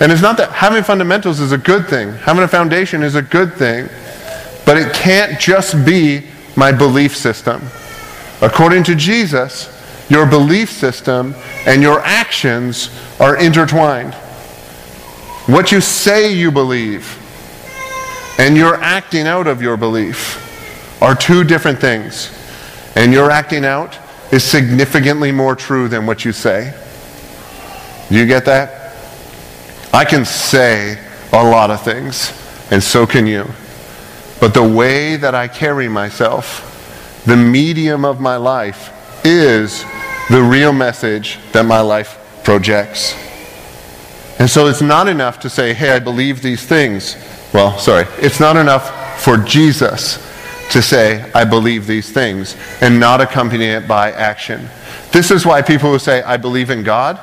And 0.00 0.12
it's 0.12 0.22
not 0.22 0.36
that 0.38 0.52
having 0.52 0.82
fundamentals 0.82 1.40
is 1.40 1.52
a 1.52 1.58
good 1.58 1.88
thing, 1.88 2.12
having 2.12 2.42
a 2.42 2.48
foundation 2.48 3.02
is 3.02 3.16
a 3.16 3.22
good 3.22 3.54
thing, 3.54 3.88
but 4.64 4.76
it 4.76 4.94
can't 4.94 5.38
just 5.40 5.84
be 5.84 6.26
my 6.58 6.72
belief 6.72 7.16
system. 7.16 7.62
According 8.42 8.82
to 8.84 8.96
Jesus, 8.96 9.72
your 10.10 10.26
belief 10.26 10.70
system 10.70 11.34
and 11.64 11.80
your 11.80 12.00
actions 12.00 12.90
are 13.20 13.36
intertwined. 13.36 14.12
What 15.46 15.70
you 15.70 15.80
say 15.80 16.32
you 16.32 16.50
believe 16.50 17.16
and 18.38 18.56
your 18.56 18.74
acting 18.76 19.26
out 19.28 19.46
of 19.46 19.62
your 19.62 19.76
belief 19.76 20.44
are 21.00 21.14
two 21.14 21.44
different 21.44 21.78
things. 21.78 22.34
And 22.96 23.12
your 23.12 23.30
acting 23.30 23.64
out 23.64 23.96
is 24.32 24.42
significantly 24.42 25.30
more 25.30 25.54
true 25.54 25.86
than 25.86 26.06
what 26.06 26.24
you 26.24 26.32
say. 26.32 26.74
Do 28.08 28.16
you 28.16 28.26
get 28.26 28.44
that? 28.46 28.96
I 29.94 30.04
can 30.04 30.24
say 30.24 30.98
a 31.32 31.42
lot 31.42 31.70
of 31.70 31.82
things, 31.82 32.32
and 32.72 32.82
so 32.82 33.06
can 33.06 33.26
you. 33.26 33.46
But 34.40 34.54
the 34.54 34.62
way 34.62 35.16
that 35.16 35.34
I 35.34 35.48
carry 35.48 35.88
myself, 35.88 37.22
the 37.26 37.36
medium 37.36 38.04
of 38.04 38.20
my 38.20 38.36
life, 38.36 38.94
is 39.24 39.84
the 40.30 40.42
real 40.42 40.72
message 40.72 41.38
that 41.52 41.64
my 41.64 41.80
life 41.80 42.40
projects. 42.44 43.14
And 44.38 44.48
so 44.48 44.68
it's 44.68 44.82
not 44.82 45.08
enough 45.08 45.40
to 45.40 45.50
say, 45.50 45.74
hey, 45.74 45.90
I 45.90 45.98
believe 45.98 46.42
these 46.42 46.64
things. 46.64 47.16
Well, 47.52 47.76
sorry, 47.78 48.06
it's 48.18 48.38
not 48.38 48.56
enough 48.56 49.20
for 49.20 49.36
Jesus 49.36 50.24
to 50.70 50.82
say, 50.82 51.30
I 51.34 51.44
believe 51.44 51.86
these 51.86 52.12
things, 52.12 52.56
and 52.80 53.00
not 53.00 53.20
accompany 53.20 53.64
it 53.64 53.88
by 53.88 54.12
action. 54.12 54.68
This 55.12 55.30
is 55.30 55.46
why 55.46 55.62
people 55.62 55.90
who 55.90 55.98
say, 55.98 56.22
I 56.22 56.36
believe 56.36 56.70
in 56.70 56.82
God, 56.82 57.18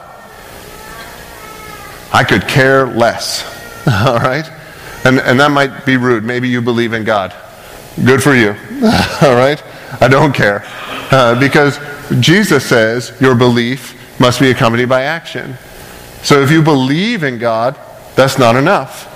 I 2.11 2.23
could 2.23 2.47
care 2.47 2.87
less. 2.87 3.43
All 4.07 4.17
right? 4.17 4.49
And, 5.05 5.19
and 5.19 5.39
that 5.39 5.51
might 5.51 5.85
be 5.85 5.97
rude. 5.97 6.23
Maybe 6.23 6.49
you 6.49 6.61
believe 6.61 6.93
in 6.93 7.03
God. 7.03 7.33
Good 8.03 8.21
for 8.21 8.33
you. 8.33 8.49
All 9.21 9.35
right? 9.35 9.63
I 10.01 10.07
don't 10.09 10.33
care. 10.33 10.63
Uh, 11.11 11.39
because 11.39 11.79
Jesus 12.19 12.65
says 12.65 13.15
your 13.21 13.35
belief 13.35 14.19
must 14.19 14.39
be 14.39 14.49
accompanied 14.49 14.89
by 14.89 15.03
action. 15.03 15.55
So 16.23 16.41
if 16.41 16.49
you 16.49 16.63
believe 16.63 17.23
in 17.23 17.37
God, 17.37 17.79
that's 18.15 18.39
not 18.39 18.55
enough. 18.55 19.11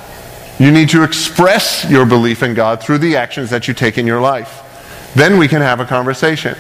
You 0.59 0.71
need 0.71 0.89
to 0.89 1.03
express 1.03 1.89
your 1.89 2.05
belief 2.05 2.43
in 2.43 2.53
God 2.53 2.83
through 2.83 2.99
the 2.99 3.15
actions 3.15 3.49
that 3.49 3.67
you 3.67 3.73
take 3.73 3.97
in 3.97 4.05
your 4.05 4.21
life. 4.21 5.11
Then 5.15 5.37
we 5.39 5.47
can 5.47 5.61
have 5.61 5.79
a 5.79 5.85
conversation. 5.85 6.55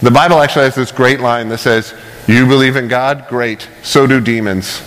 The 0.00 0.10
Bible 0.10 0.40
actually 0.40 0.64
has 0.64 0.74
this 0.74 0.92
great 0.92 1.20
line 1.20 1.48
that 1.50 1.58
says, 1.58 1.94
You 2.26 2.46
believe 2.46 2.76
in 2.76 2.88
God? 2.88 3.26
Great. 3.28 3.68
So 3.82 4.06
do 4.06 4.20
demons. 4.20 4.82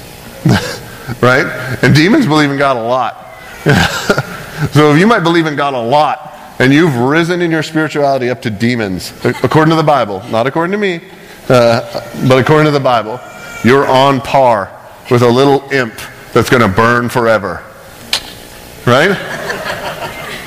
right? 1.22 1.46
And 1.82 1.96
demons 1.96 2.26
believe 2.26 2.52
in 2.52 2.58
God 2.58 2.78
a 2.78 2.82
lot. 2.82 3.36
so 4.72 4.94
if 4.94 5.00
you 5.00 5.08
might 5.08 5.22
believe 5.22 5.46
in 5.46 5.56
God 5.56 5.74
a 5.74 5.82
lot, 5.82 6.36
and 6.60 6.74
you've 6.74 6.96
risen 6.98 7.42
in 7.42 7.52
your 7.52 7.64
spirituality 7.64 8.30
up 8.30 8.42
to 8.42 8.50
demons, 8.50 9.14
according 9.24 9.70
to 9.70 9.76
the 9.76 9.84
Bible, 9.84 10.22
not 10.30 10.46
according 10.46 10.74
to 10.74 10.78
me, 10.78 11.02
uh, 11.48 12.28
but 12.28 12.38
according 12.38 12.66
to 12.66 12.72
the 12.72 12.80
Bible, 12.80 13.20
you're 13.64 13.88
on 13.88 14.22
par 14.22 14.76
with 15.10 15.22
a 15.22 15.30
little 15.30 15.62
imp 15.72 15.94
that's 16.34 16.50
going 16.50 16.62
to 16.62 16.68
burn 16.68 17.10
forever. 17.10 17.64
Right? 18.86 19.18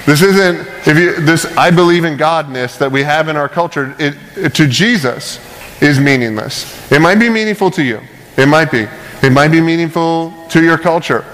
This 0.07 0.21
isn't, 0.21 0.67
if 0.87 0.99
you, 0.99 1.25
this 1.25 1.45
I 1.57 1.71
believe 1.71 2.05
in 2.05 2.17
Godness 2.19 2.79
that 2.79 2.91
we 2.91 3.03
have 3.03 3.29
in 3.29 3.37
our 3.37 3.49
culture, 3.49 3.95
it, 3.99 4.17
it, 4.37 4.55
to 4.57 4.67
Jesus 4.67 5.39
is 5.81 5.99
meaningless. 5.99 6.91
It 6.91 7.01
might 7.01 7.19
be 7.19 7.29
meaningful 7.29 7.71
to 7.73 7.83
you. 7.83 8.01
It 8.37 8.47
might 8.47 8.71
be. 8.71 8.87
It 9.23 9.31
might 9.31 9.49
be 9.49 9.61
meaningful 9.61 10.35
to 10.51 10.63
your 10.63 10.77
culture. 10.77 11.25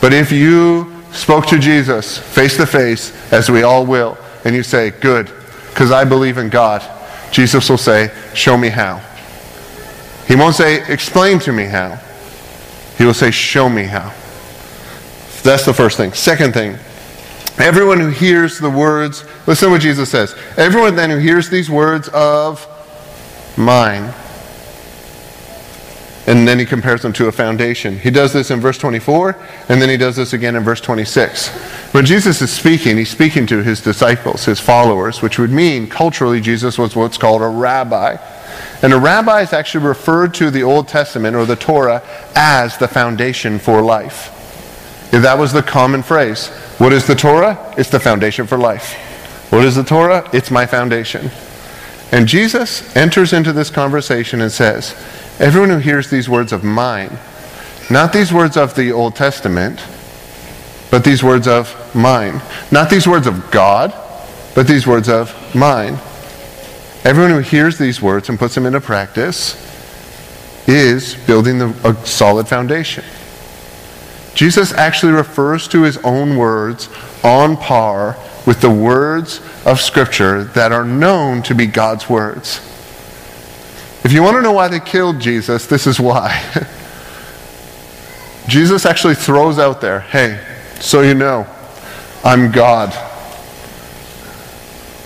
But 0.00 0.12
if 0.12 0.30
you 0.30 1.02
spoke 1.10 1.46
to 1.46 1.58
Jesus 1.58 2.16
face 2.16 2.56
to 2.58 2.66
face, 2.66 3.12
as 3.32 3.50
we 3.50 3.62
all 3.62 3.84
will, 3.84 4.16
and 4.44 4.54
you 4.54 4.62
say, 4.62 4.90
Good, 4.90 5.30
because 5.70 5.90
I 5.90 6.04
believe 6.04 6.38
in 6.38 6.48
God, 6.48 6.82
Jesus 7.32 7.68
will 7.68 7.78
say, 7.78 8.12
Show 8.34 8.56
me 8.56 8.68
how. 8.68 9.02
He 10.28 10.36
won't 10.36 10.54
say, 10.54 10.86
Explain 10.92 11.40
to 11.40 11.52
me 11.52 11.64
how. 11.64 11.96
He 12.98 13.04
will 13.04 13.14
say, 13.14 13.32
Show 13.32 13.68
me 13.68 13.84
how. 13.84 14.12
That's 15.42 15.66
the 15.66 15.74
first 15.74 15.96
thing. 15.96 16.12
Second 16.12 16.54
thing, 16.54 16.78
everyone 17.58 17.98
who 17.98 18.10
hears 18.10 18.58
the 18.60 18.70
words, 18.70 19.24
listen 19.46 19.68
to 19.68 19.72
what 19.72 19.82
Jesus 19.82 20.08
says. 20.08 20.34
Everyone 20.56 20.94
then 20.94 21.10
who 21.10 21.18
hears 21.18 21.50
these 21.50 21.68
words 21.68 22.08
of 22.08 22.66
mine 23.58 24.14
and 26.26 26.48
then 26.48 26.58
he 26.58 26.64
compares 26.64 27.02
them 27.02 27.12
to 27.14 27.28
a 27.28 27.32
foundation. 27.32 27.98
He 27.98 28.10
does 28.10 28.32
this 28.32 28.50
in 28.50 28.60
verse 28.60 28.78
24, 28.78 29.36
and 29.68 29.80
then 29.80 29.88
he 29.88 29.96
does 29.96 30.16
this 30.16 30.32
again 30.32 30.56
in 30.56 30.62
verse 30.62 30.80
26. 30.80 31.48
When 31.92 32.06
Jesus 32.06 32.40
is 32.40 32.50
speaking, 32.50 32.96
he's 32.96 33.10
speaking 33.10 33.46
to 33.48 33.62
his 33.62 33.80
disciples, 33.80 34.44
his 34.44 34.58
followers, 34.58 35.20
which 35.20 35.38
would 35.38 35.50
mean 35.50 35.86
culturally 35.86 36.40
Jesus 36.40 36.78
was 36.78 36.96
what's 36.96 37.18
called 37.18 37.42
a 37.42 37.48
rabbi. 37.48 38.16
And 38.82 38.92
a 38.92 38.98
rabbi 38.98 39.42
is 39.42 39.52
actually 39.52 39.86
referred 39.86 40.32
to 40.34 40.50
the 40.50 40.62
Old 40.62 40.88
Testament 40.88 41.36
or 41.36 41.44
the 41.44 41.56
Torah 41.56 42.02
as 42.34 42.78
the 42.78 42.88
foundation 42.88 43.58
for 43.58 43.82
life. 43.82 44.30
If 45.12 45.22
that 45.22 45.38
was 45.38 45.52
the 45.52 45.62
common 45.62 46.02
phrase. 46.02 46.48
What 46.78 46.92
is 46.92 47.06
the 47.06 47.14
Torah? 47.14 47.74
It's 47.78 47.90
the 47.90 48.00
foundation 48.00 48.46
for 48.46 48.58
life. 48.58 48.94
What 49.52 49.64
is 49.64 49.76
the 49.76 49.84
Torah? 49.84 50.28
It's 50.32 50.50
my 50.50 50.66
foundation. 50.66 51.30
And 52.10 52.26
Jesus 52.26 52.94
enters 52.96 53.32
into 53.32 53.52
this 53.52 53.70
conversation 53.70 54.40
and 54.40 54.50
says, 54.50 54.94
Everyone 55.40 55.70
who 55.70 55.78
hears 55.78 56.10
these 56.10 56.28
words 56.28 56.52
of 56.52 56.62
mine, 56.62 57.18
not 57.90 58.12
these 58.12 58.32
words 58.32 58.56
of 58.56 58.74
the 58.74 58.92
Old 58.92 59.16
Testament, 59.16 59.80
but 60.90 61.02
these 61.02 61.24
words 61.24 61.48
of 61.48 61.74
mine. 61.92 62.40
Not 62.70 62.88
these 62.88 63.08
words 63.08 63.26
of 63.26 63.50
God, 63.50 63.92
but 64.54 64.68
these 64.68 64.86
words 64.86 65.08
of 65.08 65.34
mine. 65.54 65.94
Everyone 67.04 67.30
who 67.32 67.40
hears 67.40 67.78
these 67.78 68.00
words 68.00 68.28
and 68.28 68.38
puts 68.38 68.54
them 68.54 68.64
into 68.64 68.80
practice 68.80 69.56
is 70.68 71.16
building 71.26 71.58
the, 71.58 71.68
a 71.84 72.06
solid 72.06 72.46
foundation. 72.46 73.04
Jesus 74.34 74.72
actually 74.72 75.12
refers 75.12 75.66
to 75.68 75.82
his 75.82 75.96
own 75.98 76.36
words 76.36 76.88
on 77.24 77.56
par 77.56 78.16
with 78.46 78.60
the 78.60 78.70
words 78.70 79.40
of 79.66 79.80
Scripture 79.80 80.44
that 80.44 80.70
are 80.70 80.84
known 80.84 81.42
to 81.42 81.54
be 81.54 81.66
God's 81.66 82.08
words. 82.08 82.60
If 84.04 84.12
you 84.12 84.22
want 84.22 84.36
to 84.36 84.42
know 84.42 84.52
why 84.52 84.68
they 84.68 84.80
killed 84.80 85.18
Jesus, 85.18 85.66
this 85.66 85.86
is 85.86 85.98
why. 85.98 86.42
Jesus 88.48 88.84
actually 88.84 89.14
throws 89.14 89.58
out 89.58 89.80
there, 89.80 90.00
hey, 90.00 90.44
so 90.78 91.00
you 91.00 91.14
know, 91.14 91.46
I'm 92.22 92.52
God. 92.52 92.92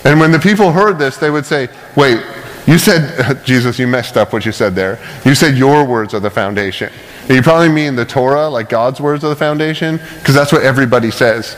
And 0.04 0.18
when 0.18 0.32
the 0.32 0.38
people 0.38 0.72
heard 0.72 0.98
this, 0.98 1.16
they 1.16 1.30
would 1.30 1.46
say, 1.46 1.68
wait, 1.96 2.20
you 2.66 2.78
said, 2.78 3.42
Jesus, 3.44 3.78
you 3.78 3.86
messed 3.86 4.16
up 4.16 4.32
what 4.32 4.44
you 4.44 4.52
said 4.52 4.74
there. 4.74 4.98
You 5.24 5.34
said 5.34 5.56
your 5.56 5.84
words 5.84 6.12
are 6.14 6.20
the 6.20 6.30
foundation. 6.30 6.92
You 7.28 7.42
probably 7.42 7.68
mean 7.68 7.94
the 7.94 8.04
Torah, 8.04 8.48
like 8.48 8.68
God's 8.68 9.00
words 9.00 9.22
are 9.22 9.28
the 9.28 9.36
foundation, 9.36 9.98
because 10.18 10.34
that's 10.34 10.52
what 10.52 10.62
everybody 10.62 11.10
says. 11.10 11.56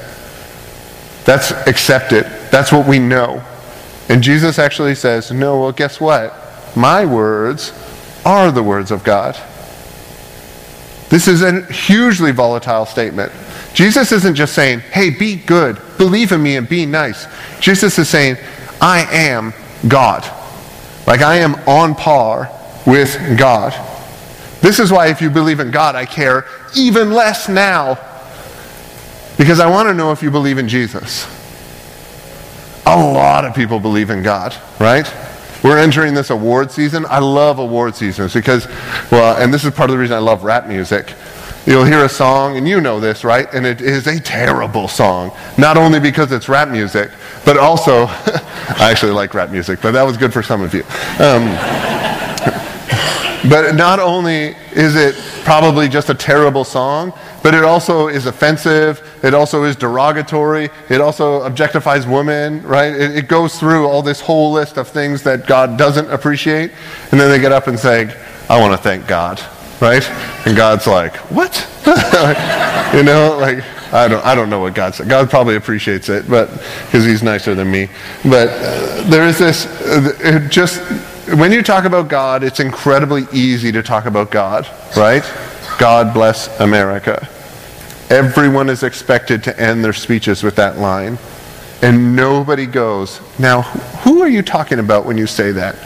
That's 1.24 1.52
accepted. 1.52 2.24
That's 2.50 2.72
what 2.72 2.86
we 2.86 2.98
know. 2.98 3.42
And 4.08 4.22
Jesus 4.22 4.58
actually 4.58 4.94
says, 4.94 5.30
no, 5.30 5.60
well, 5.60 5.72
guess 5.72 6.00
what? 6.00 6.34
My 6.76 7.04
words 7.04 7.72
are 8.24 8.50
the 8.52 8.62
words 8.62 8.90
of 8.90 9.04
God. 9.04 9.36
This 11.08 11.26
is 11.26 11.42
a 11.42 11.62
hugely 11.72 12.30
volatile 12.30 12.86
statement. 12.86 13.32
Jesus 13.74 14.12
isn't 14.12 14.36
just 14.36 14.54
saying, 14.54 14.80
hey, 14.80 15.10
be 15.10 15.36
good, 15.36 15.80
believe 15.98 16.32
in 16.32 16.42
me, 16.42 16.56
and 16.56 16.68
be 16.68 16.86
nice. 16.86 17.26
Jesus 17.60 17.98
is 17.98 18.08
saying, 18.08 18.36
I 18.80 19.06
am 19.10 19.52
God. 19.88 20.24
Like 21.06 21.20
I 21.20 21.36
am 21.36 21.54
on 21.68 21.94
par 21.94 22.50
with 22.86 23.36
God. 23.36 23.72
This 24.60 24.78
is 24.78 24.92
why, 24.92 25.08
if 25.08 25.20
you 25.22 25.30
believe 25.30 25.58
in 25.58 25.70
God, 25.70 25.94
I 25.96 26.04
care 26.04 26.46
even 26.76 27.12
less 27.12 27.48
now. 27.48 27.98
Because 29.38 29.58
I 29.58 29.70
want 29.70 29.88
to 29.88 29.94
know 29.94 30.12
if 30.12 30.22
you 30.22 30.30
believe 30.30 30.58
in 30.58 30.68
Jesus. 30.68 31.26
A 32.86 32.96
lot 32.96 33.44
of 33.44 33.54
people 33.54 33.80
believe 33.80 34.10
in 34.10 34.22
God, 34.22 34.54
right? 34.78 35.12
We're 35.62 35.78
entering 35.78 36.14
this 36.14 36.30
award 36.30 36.70
season. 36.70 37.04
I 37.08 37.18
love 37.18 37.58
award 37.58 37.94
seasons 37.94 38.34
because, 38.34 38.66
well, 39.10 39.40
and 39.40 39.52
this 39.52 39.64
is 39.64 39.72
part 39.72 39.90
of 39.90 39.94
the 39.94 40.00
reason 40.00 40.16
I 40.16 40.20
love 40.20 40.44
rap 40.44 40.66
music. 40.66 41.14
You'll 41.66 41.84
hear 41.84 42.04
a 42.04 42.08
song, 42.08 42.56
and 42.56 42.66
you 42.66 42.80
know 42.80 43.00
this, 43.00 43.22
right? 43.22 43.46
And 43.52 43.66
it 43.66 43.82
is 43.82 44.06
a 44.06 44.18
terrible 44.18 44.88
song. 44.88 45.30
Not 45.58 45.76
only 45.76 46.00
because 46.00 46.32
it's 46.32 46.48
rap 46.48 46.68
music, 46.68 47.10
but 47.44 47.58
also, 47.58 48.06
I 48.08 48.88
actually 48.90 49.12
like 49.12 49.34
rap 49.34 49.50
music, 49.50 49.80
but 49.82 49.92
that 49.92 50.02
was 50.02 50.16
good 50.16 50.32
for 50.32 50.42
some 50.42 50.62
of 50.62 50.72
you. 50.72 50.82
Um, 51.18 51.99
but 53.48 53.74
not 53.74 53.98
only 53.98 54.54
is 54.72 54.96
it 54.96 55.14
probably 55.44 55.88
just 55.88 56.10
a 56.10 56.14
terrible 56.14 56.64
song, 56.64 57.12
but 57.42 57.54
it 57.54 57.64
also 57.64 58.08
is 58.08 58.26
offensive. 58.26 59.02
It 59.22 59.34
also 59.34 59.64
is 59.64 59.76
derogatory. 59.76 60.68
It 60.88 61.00
also 61.00 61.48
objectifies 61.48 62.10
women, 62.10 62.62
right? 62.62 62.92
It, 62.92 63.16
it, 63.16 63.28
goes 63.28 63.58
through 63.58 63.86
all 63.86 64.02
this 64.02 64.20
whole 64.20 64.52
list 64.52 64.76
of 64.76 64.88
things 64.88 65.22
that 65.22 65.46
God 65.46 65.78
doesn't 65.78 66.10
appreciate. 66.10 66.72
And 67.10 67.20
then 67.20 67.30
they 67.30 67.40
get 67.40 67.52
up 67.52 67.66
and 67.66 67.78
say, 67.78 68.14
I 68.48 68.60
want 68.60 68.72
to 68.72 68.82
thank 68.82 69.06
God, 69.06 69.40
right? 69.80 70.08
And 70.46 70.56
God's 70.56 70.86
like, 70.86 71.16
what? 71.30 71.66
you 72.94 73.02
know, 73.02 73.38
like, 73.40 73.64
I 73.92 74.06
don't, 74.06 74.24
I 74.24 74.34
don't 74.34 74.50
know 74.50 74.60
what 74.60 74.74
God 74.74 74.94
said. 74.94 75.08
God 75.08 75.30
probably 75.30 75.56
appreciates 75.56 76.08
it, 76.08 76.28
but 76.28 76.48
because 76.86 77.04
he's 77.04 77.22
nicer 77.22 77.54
than 77.54 77.70
me. 77.70 77.88
But 78.22 78.48
uh, 78.50 79.02
there 79.08 79.26
is 79.26 79.38
this, 79.38 79.66
uh, 79.66 80.46
just, 80.50 80.80
when 81.36 81.52
you 81.52 81.62
talk 81.62 81.84
about 81.84 82.08
God, 82.08 82.42
it's 82.42 82.60
incredibly 82.60 83.24
easy 83.32 83.70
to 83.72 83.82
talk 83.82 84.06
about 84.06 84.30
God, 84.30 84.68
right? 84.96 85.22
God 85.78 86.12
bless 86.12 86.58
America. 86.60 87.28
Everyone 88.08 88.68
is 88.68 88.82
expected 88.82 89.44
to 89.44 89.60
end 89.60 89.84
their 89.84 89.92
speeches 89.92 90.42
with 90.42 90.56
that 90.56 90.78
line. 90.78 91.18
And 91.82 92.16
nobody 92.16 92.66
goes, 92.66 93.20
Now, 93.38 93.62
who 94.02 94.22
are 94.22 94.28
you 94.28 94.42
talking 94.42 94.80
about 94.80 95.06
when 95.06 95.16
you 95.16 95.26
say 95.26 95.52
that? 95.52 95.76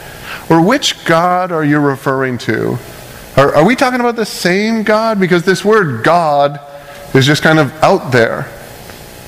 Or 0.49 0.65
which 0.65 1.05
God 1.05 1.51
are 1.51 1.63
you 1.63 1.79
referring 1.79 2.37
to? 2.39 2.77
Are, 3.37 3.55
are 3.55 3.65
we 3.65 3.75
talking 3.75 3.99
about 3.99 4.15
the 4.15 4.25
same 4.25 4.83
God? 4.83 5.19
Because 5.19 5.43
this 5.43 5.63
word 5.63 6.03
God 6.03 6.59
is 7.13 7.25
just 7.25 7.43
kind 7.43 7.59
of 7.59 7.71
out 7.83 8.11
there. 8.11 8.51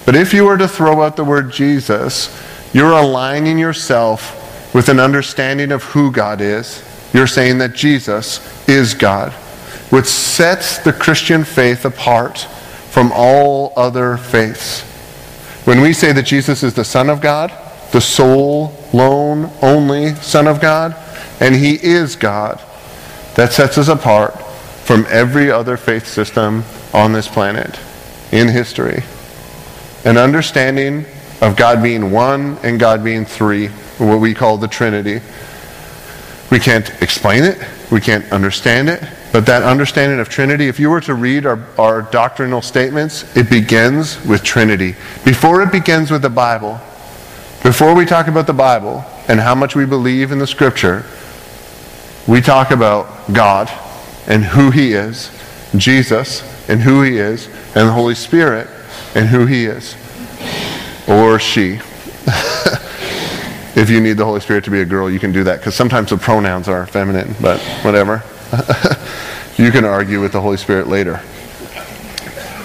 But 0.06 0.16
if 0.16 0.34
you 0.34 0.46
were 0.46 0.58
to 0.58 0.68
throw 0.68 1.02
out 1.02 1.16
the 1.16 1.24
word 1.24 1.52
Jesus, 1.52 2.36
you're 2.74 2.92
aligning 2.92 3.60
yourself 3.60 4.47
with 4.78 4.90
an 4.90 5.00
understanding 5.00 5.72
of 5.72 5.82
who 5.86 6.12
God 6.12 6.40
is 6.40 6.84
you're 7.12 7.26
saying 7.26 7.58
that 7.58 7.74
Jesus 7.74 8.70
is 8.70 8.94
God, 8.94 9.32
which 9.90 10.06
sets 10.06 10.78
the 10.78 10.94
Christian 10.94 11.44
faith 11.44 11.84
apart 11.84 12.42
from 12.92 13.12
all 13.12 13.74
other 13.76 14.18
faiths. 14.18 14.82
When 15.66 15.82
we 15.82 15.94
say 15.94 16.12
that 16.12 16.28
Jesus 16.28 16.62
is 16.62 16.76
the 16.76 16.86
Son 16.86 17.10
of 17.10 17.22
God, 17.22 17.52
the 17.92 18.00
sole, 18.00 18.72
lone, 18.94 19.50
only 19.64 20.14
Son 20.18 20.46
of 20.46 20.62
God, 20.62 20.96
and 21.40 21.56
He 21.56 21.84
is 21.84 22.16
God, 22.16 22.62
that 23.34 23.54
sets 23.54 23.80
us 23.80 23.88
apart 23.88 24.40
from 24.84 25.08
every 25.10 25.50
other 25.50 25.78
faith 25.78 26.06
system 26.06 26.64
on 26.94 27.14
this 27.14 27.28
planet 27.28 27.80
in 28.32 28.48
history. 28.48 29.02
An 30.06 30.18
understanding 30.18 31.08
of 31.42 31.56
God 31.56 31.82
being 31.82 32.12
one 32.12 32.60
and 32.62 32.80
God 32.80 33.04
being 33.04 33.26
three, 33.26 33.72
what 33.98 34.20
we 34.20 34.34
call 34.34 34.58
the 34.58 34.68
Trinity. 34.68 35.22
We 36.51 36.60
can't 36.60 36.89
explain 37.01 37.44
it, 37.44 37.58
we 37.92 38.00
can't 38.00 38.32
understand 38.32 38.89
it, 38.89 39.04
but 39.34 39.46
that 39.48 39.63
understanding 39.63 40.20
of 40.20 40.30
Trinity, 40.30 40.68
if 40.68 40.80
you 40.80 40.89
were 40.89 41.01
to 41.01 41.13
read 41.13 41.46
our, 41.46 41.60
our 41.77 42.01
doctrinal 42.04 42.62
statements, 42.62 43.36
it 43.36 43.50
begins 43.50 44.24
with 44.25 44.44
Trinity. 44.44 44.96
Before 45.25 45.62
it 45.62 45.72
begins 45.72 46.10
with 46.10 46.22
the 46.22 46.30
Bible, 46.30 46.80
before 47.63 47.94
we 47.94 48.06
talk 48.06 48.27
about 48.27 48.48
the 48.48 48.54
Bible 48.54 49.04
and 49.27 49.39
how 49.39 49.54
much 49.54 49.75
we 49.75 49.86
believe 49.86 50.32
in 50.32 50.39
the 50.39 50.48
Scripture, 50.48 51.06
we 52.27 52.39
talk 52.39 52.72
about 52.72 53.34
God 53.34 53.70
and 54.27 54.44
who 54.44 54.72
He 54.72 54.94
is, 54.94 55.32
Jesus 55.75 56.42
and 56.70 56.82
who 56.82 57.01
He 57.01 57.18
is, 57.18 57.48
and 57.75 57.89
the 57.89 57.94
Holy 57.94 58.16
Spirit 58.16 58.68
and 59.16 59.27
who 59.27 59.46
He 59.46 59.66
is. 59.66 59.96
Or 61.08 61.39
she. 61.39 61.80
If 63.78 63.92
you 63.92 64.02
need 64.02 64.14
the 64.14 64.26
Holy 64.26 64.40
Spirit 64.40 64.64
to 64.64 64.72
be 64.72 64.82
a 64.82 64.86
girl, 64.86 65.08
you 65.08 65.20
can 65.20 65.32
do 65.32 65.44
that 65.44 65.60
because 65.60 65.76
sometimes 65.76 66.10
the 66.10 66.18
pronouns 66.18 66.68
are 66.68 66.88
feminine, 66.88 67.36
but 67.40 67.62
whatever. 67.84 68.24
you 69.58 69.72
can 69.72 69.86
argue 69.86 70.20
with 70.20 70.32
the 70.32 70.42
Holy 70.42 70.58
Spirit 70.58 70.88
later. 70.88 71.22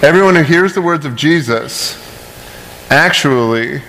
Everyone 0.01 0.35
who 0.35 0.41
hears 0.41 0.73
the 0.73 0.81
words 0.81 1.05
of 1.05 1.15
Jesus 1.15 1.99
actually 2.89 3.79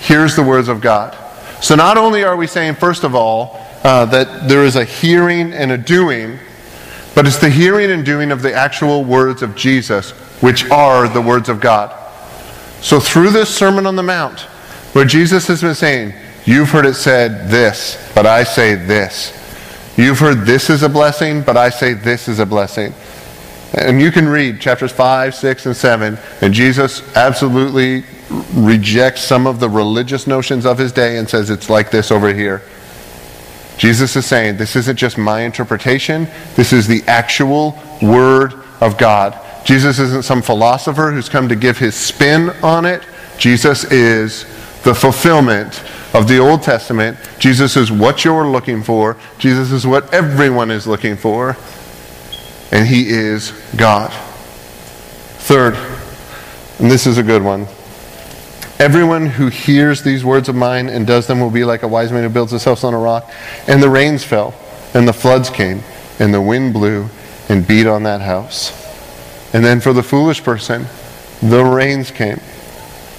hears 0.00 0.34
the 0.34 0.42
words 0.42 0.66
of 0.66 0.80
God. 0.80 1.16
So 1.62 1.76
not 1.76 1.96
only 1.96 2.24
are 2.24 2.36
we 2.36 2.48
saying, 2.48 2.74
first 2.74 3.04
of 3.04 3.14
all, 3.14 3.64
uh, 3.84 4.04
that 4.06 4.48
there 4.48 4.64
is 4.64 4.74
a 4.74 4.84
hearing 4.84 5.52
and 5.52 5.70
a 5.70 5.78
doing, 5.78 6.36
but 7.14 7.28
it's 7.28 7.38
the 7.38 7.48
hearing 7.48 7.92
and 7.92 8.04
doing 8.04 8.32
of 8.32 8.42
the 8.42 8.52
actual 8.52 9.04
words 9.04 9.42
of 9.42 9.54
Jesus, 9.54 10.10
which 10.40 10.68
are 10.70 11.06
the 11.06 11.22
words 11.22 11.48
of 11.48 11.60
God. 11.60 11.96
So 12.80 12.98
through 12.98 13.30
this 13.30 13.54
Sermon 13.54 13.86
on 13.86 13.94
the 13.94 14.02
Mount, 14.02 14.40
where 14.94 15.04
Jesus 15.04 15.46
has 15.46 15.62
been 15.62 15.76
saying, 15.76 16.12
You've 16.44 16.70
heard 16.70 16.86
it 16.86 16.94
said 16.94 17.48
this, 17.48 17.96
but 18.14 18.26
I 18.26 18.44
say 18.44 18.74
this. 18.74 19.38
You've 19.96 20.18
heard 20.18 20.46
this 20.46 20.70
is 20.70 20.82
a 20.82 20.88
blessing, 20.88 21.42
but 21.42 21.56
I 21.56 21.70
say 21.70 21.92
this 21.92 22.26
is 22.26 22.38
a 22.38 22.46
blessing. 22.46 22.94
And 23.74 24.00
you 24.00 24.10
can 24.10 24.28
read 24.28 24.60
chapters 24.60 24.92
5, 24.92 25.34
6, 25.34 25.66
and 25.66 25.76
7, 25.76 26.18
and 26.40 26.52
Jesus 26.52 27.16
absolutely 27.16 28.04
rejects 28.54 29.22
some 29.22 29.46
of 29.46 29.60
the 29.60 29.68
religious 29.68 30.26
notions 30.26 30.66
of 30.66 30.78
his 30.78 30.92
day 30.92 31.18
and 31.18 31.28
says 31.28 31.50
it's 31.50 31.70
like 31.70 31.90
this 31.90 32.10
over 32.10 32.32
here. 32.32 32.62
Jesus 33.78 34.16
is 34.16 34.26
saying 34.26 34.56
this 34.56 34.76
isn't 34.76 34.96
just 34.96 35.18
my 35.18 35.40
interpretation, 35.42 36.26
this 36.56 36.72
is 36.72 36.86
the 36.86 37.02
actual 37.06 37.78
Word 38.02 38.54
of 38.80 38.98
God. 38.98 39.38
Jesus 39.64 39.98
isn't 39.98 40.24
some 40.24 40.42
philosopher 40.42 41.12
who's 41.12 41.28
come 41.28 41.48
to 41.48 41.56
give 41.56 41.78
his 41.78 41.94
spin 41.94 42.50
on 42.62 42.84
it. 42.84 43.02
Jesus 43.38 43.84
is 43.84 44.44
the 44.82 44.94
fulfillment 44.94 45.82
of 46.14 46.28
the 46.28 46.38
Old 46.38 46.62
Testament. 46.62 47.16
Jesus 47.38 47.76
is 47.76 47.90
what 47.92 48.24
you're 48.24 48.48
looking 48.48 48.82
for. 48.82 49.16
Jesus 49.38 49.70
is 49.70 49.86
what 49.86 50.12
everyone 50.12 50.70
is 50.70 50.86
looking 50.86 51.16
for. 51.16 51.56
And 52.70 52.86
he 52.86 53.08
is 53.08 53.52
God. 53.76 54.12
Third, 55.42 55.74
and 56.78 56.90
this 56.90 57.06
is 57.06 57.18
a 57.18 57.22
good 57.22 57.42
one. 57.42 57.66
Everyone 58.78 59.26
who 59.26 59.48
hears 59.48 60.02
these 60.02 60.24
words 60.24 60.48
of 60.48 60.56
mine 60.56 60.88
and 60.88 61.06
does 61.06 61.26
them 61.26 61.38
will 61.38 61.50
be 61.50 61.64
like 61.64 61.82
a 61.82 61.88
wise 61.88 62.10
man 62.10 62.24
who 62.24 62.28
builds 62.28 62.52
his 62.52 62.64
house 62.64 62.82
on 62.82 62.94
a 62.94 62.98
rock. 62.98 63.30
And 63.68 63.82
the 63.82 63.90
rains 63.90 64.24
fell, 64.24 64.54
and 64.94 65.06
the 65.06 65.12
floods 65.12 65.50
came, 65.50 65.82
and 66.18 66.34
the 66.34 66.40
wind 66.40 66.72
blew 66.72 67.08
and 67.48 67.66
beat 67.66 67.86
on 67.86 68.02
that 68.04 68.20
house. 68.20 68.72
And 69.54 69.64
then 69.64 69.80
for 69.80 69.92
the 69.92 70.02
foolish 70.02 70.42
person, 70.42 70.86
the 71.40 71.62
rains 71.62 72.10
came, 72.10 72.40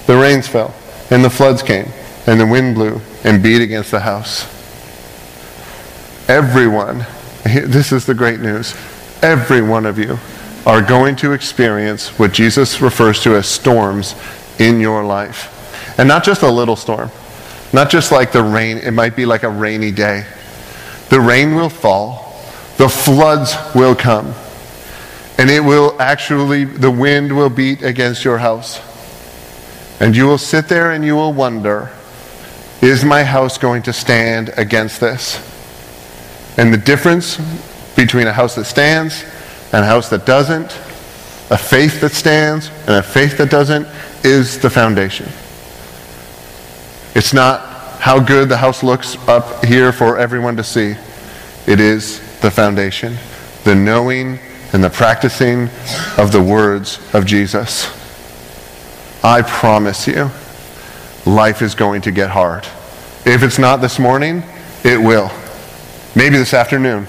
the 0.06 0.16
rains 0.16 0.48
fell, 0.48 0.74
and 1.14 1.24
the 1.24 1.30
floods 1.30 1.62
came, 1.62 1.86
and 2.26 2.40
the 2.40 2.46
wind 2.46 2.74
blew 2.74 3.00
and 3.22 3.40
beat 3.40 3.62
against 3.62 3.92
the 3.92 4.00
house. 4.00 4.46
Everyone, 6.28 7.06
this 7.44 7.92
is 7.92 8.04
the 8.04 8.14
great 8.14 8.40
news, 8.40 8.74
every 9.22 9.62
one 9.62 9.86
of 9.86 9.96
you 9.96 10.18
are 10.66 10.82
going 10.82 11.14
to 11.14 11.30
experience 11.30 12.18
what 12.18 12.32
Jesus 12.32 12.80
refers 12.80 13.22
to 13.22 13.36
as 13.36 13.46
storms 13.46 14.16
in 14.58 14.80
your 14.80 15.04
life. 15.04 15.52
And 16.00 16.08
not 16.08 16.24
just 16.24 16.42
a 16.42 16.50
little 16.50 16.74
storm, 16.74 17.12
not 17.72 17.90
just 17.90 18.10
like 18.10 18.32
the 18.32 18.42
rain, 18.42 18.78
it 18.78 18.90
might 18.90 19.14
be 19.14 19.24
like 19.24 19.44
a 19.44 19.48
rainy 19.48 19.92
day. 19.92 20.26
The 21.10 21.20
rain 21.20 21.54
will 21.54 21.68
fall, 21.68 22.42
the 22.76 22.88
floods 22.88 23.54
will 23.72 23.94
come, 23.94 24.34
and 25.38 25.48
it 25.48 25.60
will 25.60 25.94
actually, 26.02 26.64
the 26.64 26.90
wind 26.90 27.36
will 27.36 27.50
beat 27.50 27.82
against 27.82 28.24
your 28.24 28.38
house. 28.38 28.80
And 30.00 30.16
you 30.16 30.26
will 30.26 30.38
sit 30.38 30.68
there 30.68 30.92
and 30.92 31.04
you 31.04 31.14
will 31.14 31.32
wonder, 31.32 31.90
is 32.82 33.04
my 33.04 33.22
house 33.22 33.58
going 33.58 33.82
to 33.82 33.92
stand 33.92 34.50
against 34.56 35.00
this? 35.00 35.36
And 36.58 36.72
the 36.72 36.78
difference 36.78 37.38
between 37.96 38.26
a 38.26 38.32
house 38.32 38.54
that 38.56 38.64
stands 38.64 39.24
and 39.72 39.84
a 39.84 39.86
house 39.86 40.08
that 40.10 40.26
doesn't, 40.26 40.72
a 41.50 41.58
faith 41.58 42.00
that 42.00 42.12
stands 42.12 42.68
and 42.86 42.90
a 42.90 43.02
faith 43.02 43.38
that 43.38 43.50
doesn't, 43.50 43.86
is 44.24 44.58
the 44.58 44.70
foundation. 44.70 45.26
It's 47.14 47.32
not 47.32 47.60
how 48.00 48.18
good 48.20 48.48
the 48.48 48.56
house 48.56 48.82
looks 48.82 49.16
up 49.28 49.64
here 49.64 49.92
for 49.92 50.18
everyone 50.18 50.56
to 50.56 50.64
see. 50.64 50.94
It 51.66 51.80
is 51.80 52.20
the 52.40 52.50
foundation, 52.50 53.16
the 53.64 53.74
knowing 53.74 54.38
and 54.72 54.82
the 54.82 54.90
practicing 54.90 55.70
of 56.18 56.32
the 56.32 56.42
words 56.42 56.98
of 57.14 57.24
Jesus. 57.24 57.86
I 59.24 59.40
promise 59.40 60.06
you, 60.06 60.30
life 61.24 61.62
is 61.62 61.74
going 61.74 62.02
to 62.02 62.12
get 62.12 62.28
hard. 62.28 62.66
If 63.24 63.42
it's 63.42 63.58
not 63.58 63.78
this 63.80 63.98
morning, 63.98 64.42
it 64.84 65.00
will. 65.00 65.30
Maybe 66.14 66.36
this 66.36 66.52
afternoon. 66.52 67.06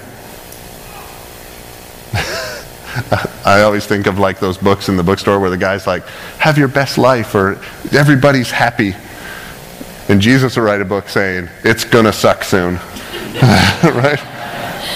I 3.44 3.60
always 3.60 3.84
think 3.84 4.06
of 4.06 4.18
like 4.18 4.38
those 4.38 4.56
books 4.56 4.88
in 4.88 4.96
the 4.96 5.02
bookstore 5.02 5.38
where 5.38 5.50
the 5.50 5.58
guy's 5.58 5.86
like, 5.86 6.06
have 6.38 6.56
your 6.56 6.68
best 6.68 6.96
life 6.96 7.34
or 7.34 7.60
everybody's 7.92 8.50
happy. 8.50 8.94
And 10.08 10.18
Jesus 10.18 10.56
will 10.56 10.62
write 10.64 10.80
a 10.80 10.86
book 10.86 11.10
saying, 11.10 11.50
it's 11.64 11.84
going 11.84 12.06
to 12.06 12.14
suck 12.14 12.44
soon. 12.44 12.76
right? 13.84 14.24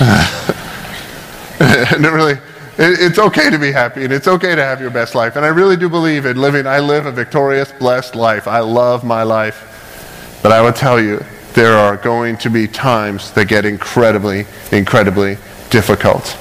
and 1.60 2.06
it 2.06 2.10
really, 2.12 2.38
it's 2.82 3.18
okay 3.18 3.50
to 3.50 3.58
be 3.58 3.72
happy 3.72 4.04
and 4.04 4.12
it's 4.12 4.26
okay 4.26 4.54
to 4.54 4.62
have 4.62 4.80
your 4.80 4.90
best 4.90 5.14
life. 5.14 5.36
And 5.36 5.44
I 5.44 5.48
really 5.48 5.76
do 5.76 5.88
believe 5.88 6.24
in 6.24 6.38
living, 6.38 6.66
I 6.66 6.78
live 6.78 7.04
a 7.04 7.12
victorious, 7.12 7.70
blessed 7.72 8.14
life. 8.14 8.48
I 8.48 8.60
love 8.60 9.04
my 9.04 9.22
life. 9.22 10.38
But 10.42 10.52
I 10.52 10.62
will 10.62 10.72
tell 10.72 10.98
you, 10.98 11.22
there 11.52 11.76
are 11.76 11.96
going 11.96 12.38
to 12.38 12.48
be 12.48 12.66
times 12.66 13.32
that 13.32 13.48
get 13.48 13.66
incredibly, 13.66 14.46
incredibly 14.72 15.36
difficult. 15.68 16.38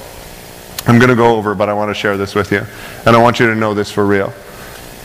I'm 0.86 0.98
going 0.98 1.10
to 1.10 1.16
go 1.16 1.36
over, 1.36 1.54
but 1.54 1.68
I 1.68 1.74
want 1.74 1.90
to 1.90 1.94
share 1.94 2.16
this 2.16 2.34
with 2.34 2.50
you. 2.52 2.62
And 3.04 3.14
I 3.14 3.20
want 3.20 3.38
you 3.38 3.46
to 3.46 3.54
know 3.54 3.74
this 3.74 3.90
for 3.90 4.06
real. 4.06 4.32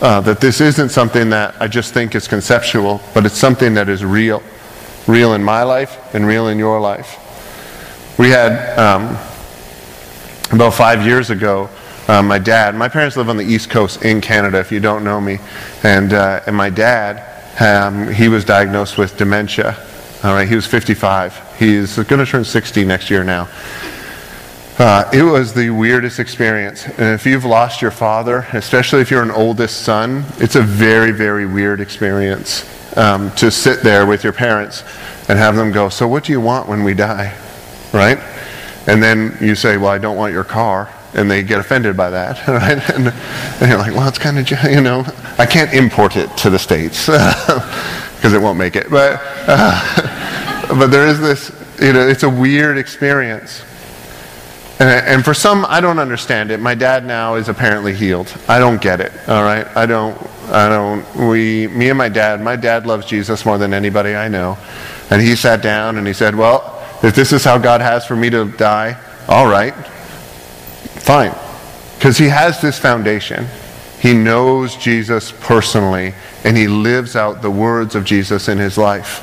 Uh, 0.00 0.20
that 0.22 0.40
this 0.40 0.60
isn't 0.60 0.88
something 0.88 1.30
that 1.30 1.54
I 1.60 1.68
just 1.68 1.92
think 1.92 2.14
is 2.14 2.26
conceptual, 2.26 3.00
but 3.12 3.26
it's 3.26 3.36
something 3.36 3.74
that 3.74 3.88
is 3.88 4.04
real. 4.04 4.42
Real 5.06 5.34
in 5.34 5.44
my 5.44 5.62
life 5.64 6.14
and 6.14 6.26
real 6.26 6.48
in 6.48 6.58
your 6.58 6.80
life. 6.80 7.18
We 8.18 8.30
had, 8.30 8.78
um, 8.78 9.18
about 10.52 10.74
five 10.74 11.04
years 11.04 11.30
ago, 11.30 11.68
uh, 12.08 12.22
my 12.22 12.38
dad, 12.38 12.74
my 12.76 12.88
parents 12.88 13.16
live 13.16 13.28
on 13.28 13.36
the 13.36 13.44
East 13.44 13.68
Coast 13.68 14.04
in 14.04 14.20
Canada, 14.20 14.58
if 14.58 14.70
you 14.70 14.78
don't 14.78 15.02
know 15.02 15.20
me. 15.20 15.38
And, 15.82 16.12
uh, 16.12 16.40
and 16.46 16.54
my 16.54 16.70
dad, 16.70 17.22
um, 17.60 18.12
he 18.12 18.28
was 18.28 18.44
diagnosed 18.44 18.96
with 18.96 19.16
dementia. 19.16 19.76
All 20.22 20.34
right, 20.34 20.48
he 20.48 20.54
was 20.54 20.66
55. 20.66 21.56
He's 21.58 21.96
going 21.96 22.24
to 22.24 22.26
turn 22.26 22.44
60 22.44 22.84
next 22.84 23.10
year 23.10 23.24
now. 23.24 23.48
Uh, 24.78 25.10
it 25.12 25.22
was 25.22 25.54
the 25.54 25.70
weirdest 25.70 26.20
experience. 26.20 26.84
And 26.86 27.14
if 27.14 27.24
you've 27.26 27.44
lost 27.44 27.80
your 27.80 27.90
father, 27.90 28.46
especially 28.52 29.00
if 29.00 29.10
you're 29.10 29.22
an 29.22 29.30
oldest 29.30 29.82
son, 29.82 30.24
it's 30.36 30.54
a 30.54 30.62
very, 30.62 31.12
very 31.12 31.46
weird 31.46 31.80
experience 31.80 32.64
um, 32.96 33.30
to 33.36 33.50
sit 33.50 33.82
there 33.82 34.06
with 34.06 34.22
your 34.22 34.34
parents 34.34 34.82
and 35.28 35.38
have 35.38 35.56
them 35.56 35.72
go, 35.72 35.88
So, 35.88 36.06
what 36.06 36.24
do 36.24 36.32
you 36.32 36.40
want 36.40 36.68
when 36.68 36.84
we 36.84 36.94
die? 36.94 37.34
Right? 37.92 38.18
And 38.86 39.02
then 39.02 39.36
you 39.40 39.54
say, 39.54 39.76
Well, 39.76 39.90
I 39.90 39.98
don't 39.98 40.16
want 40.16 40.32
your 40.32 40.44
car. 40.44 40.92
And 41.14 41.30
they 41.30 41.42
get 41.42 41.58
offended 41.58 41.96
by 41.96 42.10
that. 42.10 42.46
Right? 42.48 42.90
And, 42.90 43.08
and 43.08 43.70
you're 43.70 43.78
like, 43.78 43.94
Well, 43.94 44.08
it's 44.08 44.18
kind 44.18 44.38
of, 44.38 44.50
you 44.64 44.80
know, 44.80 45.04
I 45.38 45.46
can't 45.46 45.72
import 45.72 46.16
it 46.16 46.34
to 46.38 46.50
the 46.50 46.58
States 46.58 47.06
because 47.06 48.32
it 48.32 48.40
won't 48.40 48.58
make 48.58 48.76
it. 48.76 48.90
But, 48.90 49.20
uh, 49.46 50.66
but 50.78 50.88
there 50.88 51.06
is 51.06 51.20
this 51.20 51.50
you 51.80 51.92
know, 51.92 52.06
it's 52.08 52.22
a 52.22 52.30
weird 52.30 52.78
experience. 52.78 53.62
And, 54.78 54.88
and 54.88 55.24
for 55.24 55.34
some, 55.34 55.64
I 55.68 55.80
don't 55.80 55.98
understand 55.98 56.50
it. 56.50 56.60
My 56.60 56.74
dad 56.74 57.04
now 57.04 57.36
is 57.36 57.48
apparently 57.48 57.94
healed. 57.94 58.34
I 58.48 58.58
don't 58.58 58.80
get 58.80 59.00
it. 59.00 59.12
All 59.28 59.42
right, 59.42 59.66
I 59.76 59.86
don't. 59.86 60.16
I 60.50 60.68
don't. 60.68 61.28
We, 61.28 61.66
me 61.68 61.88
and 61.88 61.98
my 61.98 62.08
dad. 62.08 62.42
My 62.42 62.56
dad 62.56 62.86
loves 62.86 63.06
Jesus 63.06 63.44
more 63.44 63.58
than 63.58 63.72
anybody 63.72 64.14
I 64.14 64.28
know, 64.28 64.58
and 65.10 65.22
he 65.22 65.34
sat 65.34 65.62
down 65.62 65.96
and 65.96 66.06
he 66.06 66.12
said, 66.12 66.34
"Well, 66.34 66.75
if 67.06 67.14
this 67.14 67.32
is 67.32 67.44
how 67.44 67.58
God 67.58 67.80
has 67.80 68.04
for 68.04 68.16
me 68.16 68.28
to 68.30 68.44
die, 68.44 68.96
all 69.28 69.46
right, 69.46 69.74
fine," 71.00 71.34
because 71.98 72.18
he 72.18 72.28
has 72.28 72.60
this 72.60 72.78
foundation. 72.78 73.46
He 74.00 74.12
knows 74.12 74.76
Jesus 74.76 75.32
personally, 75.32 76.14
and 76.44 76.56
he 76.56 76.68
lives 76.68 77.16
out 77.16 77.40
the 77.40 77.50
words 77.50 77.94
of 77.94 78.04
Jesus 78.04 78.48
in 78.48 78.58
his 78.58 78.76
life 78.76 79.22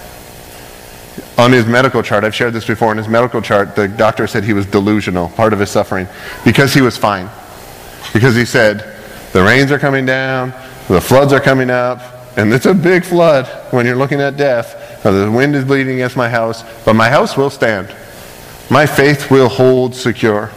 on 1.37 1.51
his 1.51 1.65
medical 1.65 2.03
chart, 2.03 2.23
I've 2.23 2.35
shared 2.35 2.53
this 2.53 2.65
before, 2.65 2.91
in 2.91 2.97
his 2.97 3.07
medical 3.07 3.41
chart, 3.41 3.75
the 3.75 3.87
doctor 3.87 4.27
said 4.27 4.43
he 4.43 4.53
was 4.53 4.65
delusional, 4.65 5.29
part 5.29 5.53
of 5.53 5.59
his 5.59 5.69
suffering, 5.69 6.07
because 6.43 6.73
he 6.73 6.81
was 6.81 6.97
fine. 6.97 7.29
Because 8.13 8.35
he 8.35 8.45
said, 8.45 8.95
the 9.31 9.43
rains 9.43 9.71
are 9.71 9.79
coming 9.79 10.05
down, 10.05 10.53
the 10.87 11.01
floods 11.01 11.33
are 11.33 11.39
coming 11.39 11.69
up, 11.69 12.01
and 12.37 12.53
it's 12.53 12.65
a 12.65 12.73
big 12.73 13.03
flood 13.03 13.47
when 13.71 13.85
you're 13.85 13.95
looking 13.95 14.21
at 14.21 14.37
death. 14.37 14.82
The 15.03 15.29
wind 15.29 15.55
is 15.55 15.65
bleeding 15.65 15.95
against 15.95 16.15
my 16.15 16.29
house, 16.29 16.63
but 16.85 16.93
my 16.93 17.09
house 17.09 17.35
will 17.35 17.49
stand. 17.49 17.93
My 18.69 18.85
faith 18.85 19.29
will 19.29 19.49
hold 19.49 19.95
secure. 19.95 20.49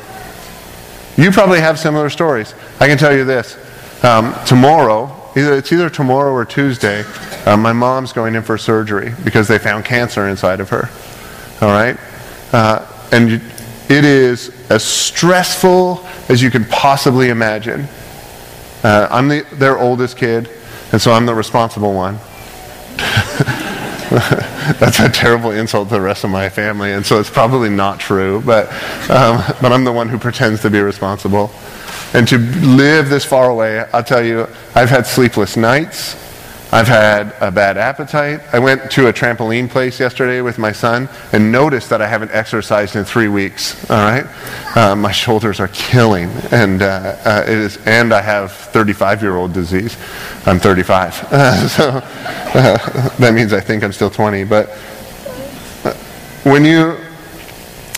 You 1.16 1.30
probably 1.32 1.60
have 1.60 1.78
similar 1.78 2.10
stories. 2.10 2.54
I 2.78 2.86
can 2.86 2.96
tell 2.96 3.14
you 3.14 3.24
this. 3.24 3.58
Um, 4.04 4.34
tomorrow, 4.46 5.10
either, 5.36 5.54
it's 5.54 5.72
either 5.72 5.90
tomorrow 5.90 6.30
or 6.30 6.44
Tuesday, 6.44 7.04
uh, 7.44 7.56
my 7.56 7.72
mom's 7.72 8.12
going 8.12 8.34
in 8.34 8.42
for 8.42 8.56
surgery 8.56 9.12
because 9.24 9.48
they 9.48 9.58
found 9.58 9.84
cancer 9.84 10.28
inside 10.28 10.60
of 10.60 10.68
her. 10.70 10.88
All 11.60 11.72
right? 11.72 11.98
Uh, 12.52 12.86
and 13.12 13.32
it 13.88 14.04
is 14.04 14.70
as 14.70 14.84
stressful 14.84 16.06
as 16.28 16.42
you 16.42 16.50
can 16.50 16.64
possibly 16.66 17.30
imagine. 17.30 17.88
Uh, 18.84 19.08
I'm 19.10 19.28
the, 19.28 19.42
their 19.52 19.78
oldest 19.78 20.16
kid, 20.16 20.48
and 20.92 21.00
so 21.00 21.12
I'm 21.12 21.26
the 21.26 21.34
responsible 21.34 21.94
one. 21.94 22.18
That's 24.80 24.98
a 24.98 25.10
terrible 25.10 25.50
insult 25.50 25.88
to 25.88 25.94
the 25.94 26.00
rest 26.00 26.24
of 26.24 26.30
my 26.30 26.48
family, 26.48 26.92
and 26.92 27.04
so 27.04 27.20
it's 27.20 27.28
probably 27.28 27.68
not 27.68 28.00
true, 28.00 28.40
but, 28.46 28.68
um, 29.10 29.44
but 29.60 29.72
I'm 29.72 29.84
the 29.84 29.92
one 29.92 30.08
who 30.08 30.18
pretends 30.18 30.62
to 30.62 30.70
be 30.70 30.80
responsible. 30.80 31.50
And 32.14 32.26
to 32.28 32.38
live 32.38 33.10
this 33.10 33.26
far 33.26 33.50
away, 33.50 33.80
I'll 33.92 34.02
tell 34.02 34.24
you, 34.24 34.48
I've 34.74 34.88
had 34.88 35.06
sleepless 35.06 35.58
nights. 35.58 36.14
I've 36.76 36.88
had 36.88 37.34
a 37.40 37.50
bad 37.50 37.78
appetite. 37.78 38.42
I 38.52 38.58
went 38.58 38.90
to 38.90 39.06
a 39.06 39.12
trampoline 39.12 39.70
place 39.70 39.98
yesterday 39.98 40.42
with 40.42 40.58
my 40.58 40.72
son 40.72 41.08
and 41.32 41.50
noticed 41.50 41.88
that 41.88 42.02
I 42.02 42.06
haven't 42.06 42.32
exercised 42.32 42.96
in 42.96 43.04
three 43.06 43.28
weeks. 43.28 43.90
All 43.90 43.96
right, 43.96 44.26
uh, 44.76 44.94
my 44.94 45.10
shoulders 45.10 45.58
are 45.58 45.68
killing, 45.68 46.28
and 46.50 46.82
uh, 46.82 47.16
uh, 47.24 47.44
it 47.46 47.56
is. 47.56 47.78
And 47.86 48.12
I 48.12 48.20
have 48.20 48.50
35-year-old 48.50 49.54
disease. 49.54 49.96
I'm 50.44 50.58
35, 50.60 51.14
so 51.70 51.88
uh, 51.88 53.08
that 53.20 53.32
means 53.32 53.54
I 53.54 53.60
think 53.60 53.82
I'm 53.82 53.92
still 53.92 54.10
20. 54.10 54.44
But 54.44 54.68
uh, 55.82 55.94
when 56.42 56.66
you 56.66 56.98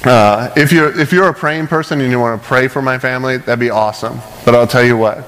uh, 0.04 0.52
if, 0.56 0.70
you're, 0.70 0.96
if 1.00 1.12
you're 1.12 1.28
a 1.28 1.34
praying 1.34 1.66
person 1.66 2.00
and 2.00 2.12
you 2.12 2.20
want 2.20 2.40
to 2.40 2.46
pray 2.46 2.68
for 2.68 2.80
my 2.80 3.00
family, 3.00 3.38
that'd 3.38 3.58
be 3.58 3.70
awesome. 3.70 4.20
But 4.44 4.54
I'll 4.54 4.68
tell 4.68 4.84
you 4.84 4.96
what, 4.96 5.24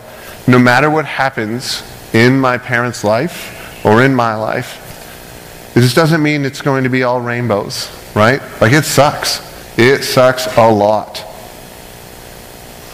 no 0.47 0.61
matter 0.61 0.89
what 0.89 1.05
happens 1.05 1.83
in 2.13 2.39
my 2.39 2.59
parents' 2.59 3.05
life 3.05 3.85
or 3.85 4.03
in 4.03 4.15
my 4.15 4.35
life, 4.35 5.73
this 5.75 5.95
doesn't 5.95 6.23
mean 6.23 6.45
it's 6.45 6.63
going 6.63 6.85
to 6.85 6.91
be 6.91 7.03
all 7.03 7.21
rainbows, 7.21 7.91
right? 8.15 8.41
Like 8.61 8.73
it 8.73 8.85
sucks. 8.85 9.41
It 9.79 10.03
sucks 10.03 10.47
a 10.57 10.71
lot. 10.71 11.25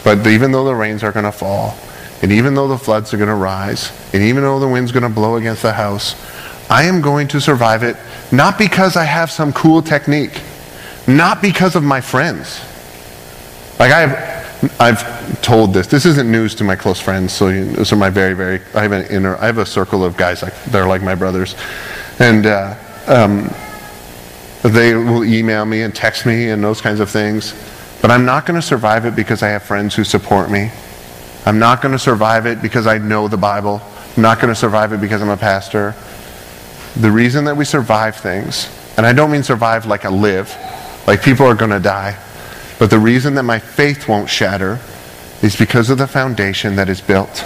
But 0.05 0.27
even 0.27 0.53
though 0.53 0.65
the 0.65 0.75
rains 0.75 1.03
are 1.03 1.13
going 1.13 1.25
to 1.25 1.33
fall, 1.33 1.77
and 2.23 2.31
even 2.33 2.55
though 2.55 2.69
the 2.69 2.79
floods 2.79 3.13
are 3.13 3.17
going 3.17 3.29
to 3.29 3.35
rise, 3.35 3.91
and 4.13 4.23
even 4.23 4.43
though 4.43 4.61
the 4.61 4.69
wind's 4.69 4.93
going 4.93 5.03
to 5.03 5.09
blow 5.09 5.37
against 5.37 5.63
the 5.63 5.73
house, 5.73 6.15
I 6.71 6.85
am 6.85 7.01
going 7.01 7.29
to 7.29 7.41
survive 7.41 7.83
it, 7.83 7.97
not 8.31 8.59
because 8.59 8.97
I 8.97 9.05
have 9.05 9.31
some 9.31 9.53
cool 9.53 9.83
technique 9.83 10.41
not 11.07 11.41
because 11.41 11.77
of 11.77 11.83
my 11.83 12.01
friends. 12.01 12.61
Like 13.79 13.93
I've, 13.93 14.36
I've 14.81 15.43
told 15.43 15.75
this. 15.75 15.87
This 15.87 16.07
isn't 16.07 16.31
news 16.31 16.55
to 16.57 16.65
my 16.65 16.77
close 16.77 17.01
friends. 17.01 17.33
So 17.33 17.49
you, 17.49 17.67
those 17.67 17.93
are 17.93 17.97
my 17.97 18.11
very, 18.11 18.35
very. 18.35 18.61
I 18.75 18.83
have 18.83 18.93
an 18.93 19.07
inner. 19.07 19.37
I 19.37 19.47
have 19.47 19.59
a 19.59 19.67
circle 19.67 20.05
of 20.05 20.17
guys 20.17 20.43
like 20.43 20.55
they're 20.65 20.87
like 20.87 21.03
my 21.03 21.15
brothers, 21.15 21.55
and 22.19 22.47
uh, 22.47 22.75
um, 23.07 23.51
they 24.63 24.95
will 24.95 25.25
email 25.25 25.65
me 25.65 25.83
and 25.83 25.95
text 25.95 26.27
me 26.27 26.51
and 26.51 26.65
those 26.65 26.81
kinds 26.81 27.01
of 27.01 27.11
things. 27.11 27.55
But 28.01 28.11
I'm 28.11 28.25
not 28.25 28.47
going 28.47 28.61
to 28.61 28.67
survive 28.67 29.05
it 29.05 29.15
because 29.15 29.43
I 29.43 29.49
have 29.49 29.63
friends 29.63 29.95
who 29.95 30.05
support 30.05 30.51
me. 30.51 30.71
I'm 31.45 31.59
not 31.59 31.83
going 31.83 31.93
to 31.93 31.99
survive 31.99 32.47
it 32.47 32.61
because 32.61 32.87
I 32.87 32.99
know 32.99 33.29
the 33.29 33.37
Bible. 33.37 33.83
I'm 34.17 34.23
not 34.23 34.41
going 34.41 34.49
to 34.49 34.59
survive 34.59 34.93
it 34.93 35.01
because 35.01 35.23
I'm 35.23 35.29
a 35.29 35.37
pastor. 35.37 35.95
The 36.97 37.11
reason 37.11 37.45
that 37.45 37.57
we 37.57 37.65
survive 37.65 38.17
things, 38.17 38.69
and 38.97 39.07
I 39.07 39.13
don't 39.13 39.31
mean 39.31 39.43
survive 39.43 39.87
like 39.87 40.05
a 40.05 40.11
live, 40.11 40.55
like 41.07 41.23
people 41.23 41.47
are 41.47 41.55
going 41.55 41.71
to 41.71 41.81
die. 41.81 42.19
But 42.79 42.91
the 42.91 42.99
reason 42.99 43.35
that 43.35 43.43
my 43.45 43.59
faith 43.59 44.09
won't 44.09 44.29
shatter 44.29 44.81
is 45.43 45.57
because 45.57 45.91
of 45.91 45.99
the 45.99 46.07
foundation 46.07 46.77
that 46.77 46.89
is 46.89 47.01
built. 47.01 47.45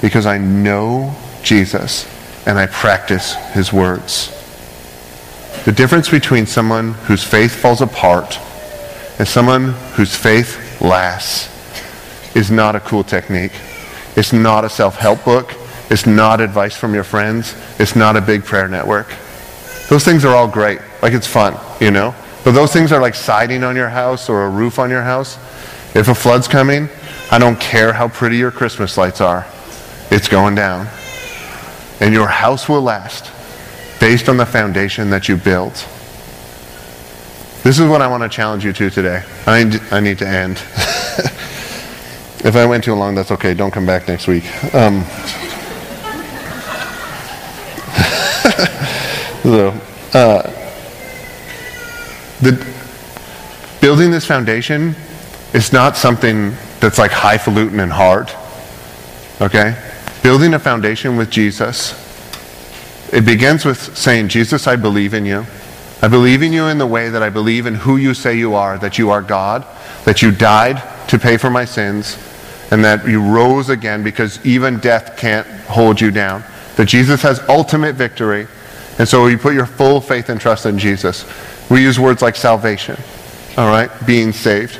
Because 0.00 0.26
I 0.26 0.38
know 0.38 1.14
Jesus 1.42 2.06
and 2.46 2.58
I 2.58 2.66
practice 2.66 3.34
his 3.52 3.72
words. 3.72 4.34
The 5.64 5.72
difference 5.72 6.08
between 6.08 6.46
someone 6.46 6.94
whose 6.94 7.24
faith 7.24 7.54
falls 7.54 7.80
apart 7.80 8.38
and 9.18 9.26
someone 9.26 9.72
whose 9.94 10.14
faith 10.14 10.80
lasts 10.80 11.48
is 12.36 12.50
not 12.50 12.76
a 12.76 12.80
cool 12.80 13.02
technique. 13.02 13.52
It's 14.16 14.32
not 14.32 14.64
a 14.64 14.68
self 14.68 14.96
help 14.96 15.24
book. 15.24 15.54
It's 15.90 16.06
not 16.06 16.40
advice 16.40 16.76
from 16.76 16.94
your 16.94 17.04
friends. 17.04 17.54
It's 17.78 17.96
not 17.96 18.16
a 18.16 18.20
big 18.20 18.44
prayer 18.44 18.68
network. 18.68 19.08
Those 19.88 20.04
things 20.04 20.24
are 20.24 20.34
all 20.34 20.48
great. 20.48 20.80
Like 21.02 21.14
it's 21.14 21.26
fun, 21.26 21.56
you 21.80 21.90
know? 21.90 22.14
But 22.48 22.54
those 22.54 22.72
things 22.72 22.92
are 22.92 23.00
like 23.02 23.14
siding 23.14 23.62
on 23.62 23.76
your 23.76 23.90
house 23.90 24.30
or 24.30 24.44
a 24.44 24.48
roof 24.48 24.78
on 24.78 24.88
your 24.88 25.02
house. 25.02 25.36
If 25.94 26.08
a 26.08 26.14
flood's 26.14 26.48
coming, 26.48 26.88
I 27.30 27.38
don't 27.38 27.60
care 27.60 27.92
how 27.92 28.08
pretty 28.08 28.38
your 28.38 28.50
Christmas 28.50 28.96
lights 28.96 29.20
are. 29.20 29.46
It's 30.10 30.28
going 30.28 30.54
down. 30.54 30.88
And 32.00 32.14
your 32.14 32.26
house 32.26 32.66
will 32.66 32.80
last 32.80 33.30
based 34.00 34.30
on 34.30 34.38
the 34.38 34.46
foundation 34.46 35.10
that 35.10 35.28
you 35.28 35.36
built. 35.36 35.74
This 37.64 37.78
is 37.78 37.86
what 37.86 38.00
I 38.00 38.08
want 38.08 38.22
to 38.22 38.30
challenge 38.30 38.64
you 38.64 38.72
to 38.72 38.88
today. 38.88 39.22
I 39.46 39.64
need, 39.64 39.82
I 39.90 40.00
need 40.00 40.16
to 40.16 40.26
end. 40.26 40.52
if 42.46 42.56
I 42.56 42.64
went 42.64 42.82
too 42.82 42.94
long, 42.94 43.14
that's 43.14 43.30
okay. 43.30 43.52
Don't 43.52 43.72
come 43.72 43.84
back 43.84 44.08
next 44.08 44.26
week. 44.26 44.44
Um, 44.74 45.04
so, 49.42 49.78
uh, 50.14 50.57
the, 52.40 52.66
building 53.80 54.10
this 54.10 54.26
foundation 54.26 54.94
is 55.52 55.72
not 55.72 55.96
something 55.96 56.52
that's 56.80 56.98
like 56.98 57.10
highfalutin 57.10 57.80
and 57.80 57.92
hard. 57.92 58.30
Okay? 59.40 59.76
Building 60.22 60.54
a 60.54 60.58
foundation 60.58 61.16
with 61.16 61.30
Jesus, 61.30 61.92
it 63.12 63.24
begins 63.24 63.64
with 63.64 63.96
saying, 63.96 64.28
Jesus, 64.28 64.66
I 64.66 64.76
believe 64.76 65.14
in 65.14 65.24
you. 65.24 65.46
I 66.00 66.08
believe 66.08 66.42
in 66.42 66.52
you 66.52 66.66
in 66.66 66.78
the 66.78 66.86
way 66.86 67.08
that 67.08 67.22
I 67.22 67.30
believe 67.30 67.66
in 67.66 67.74
who 67.74 67.96
you 67.96 68.14
say 68.14 68.36
you 68.36 68.54
are, 68.54 68.78
that 68.78 68.98
you 68.98 69.10
are 69.10 69.22
God, 69.22 69.66
that 70.04 70.22
you 70.22 70.30
died 70.30 70.82
to 71.08 71.18
pay 71.18 71.36
for 71.36 71.50
my 71.50 71.64
sins, 71.64 72.16
and 72.70 72.84
that 72.84 73.08
you 73.08 73.22
rose 73.22 73.68
again 73.68 74.04
because 74.04 74.44
even 74.44 74.78
death 74.78 75.16
can't 75.16 75.46
hold 75.62 76.00
you 76.00 76.10
down. 76.10 76.44
That 76.76 76.86
Jesus 76.86 77.22
has 77.22 77.40
ultimate 77.48 77.96
victory. 77.96 78.46
And 78.98 79.08
so 79.08 79.26
you 79.26 79.38
put 79.38 79.54
your 79.54 79.66
full 79.66 80.00
faith 80.00 80.28
and 80.28 80.40
trust 80.40 80.66
in 80.66 80.78
Jesus. 80.78 81.24
We 81.70 81.82
use 81.82 81.98
words 82.00 82.22
like 82.22 82.36
salvation, 82.36 82.98
all 83.56 83.68
right, 83.68 83.90
being 84.06 84.32
saved. 84.32 84.78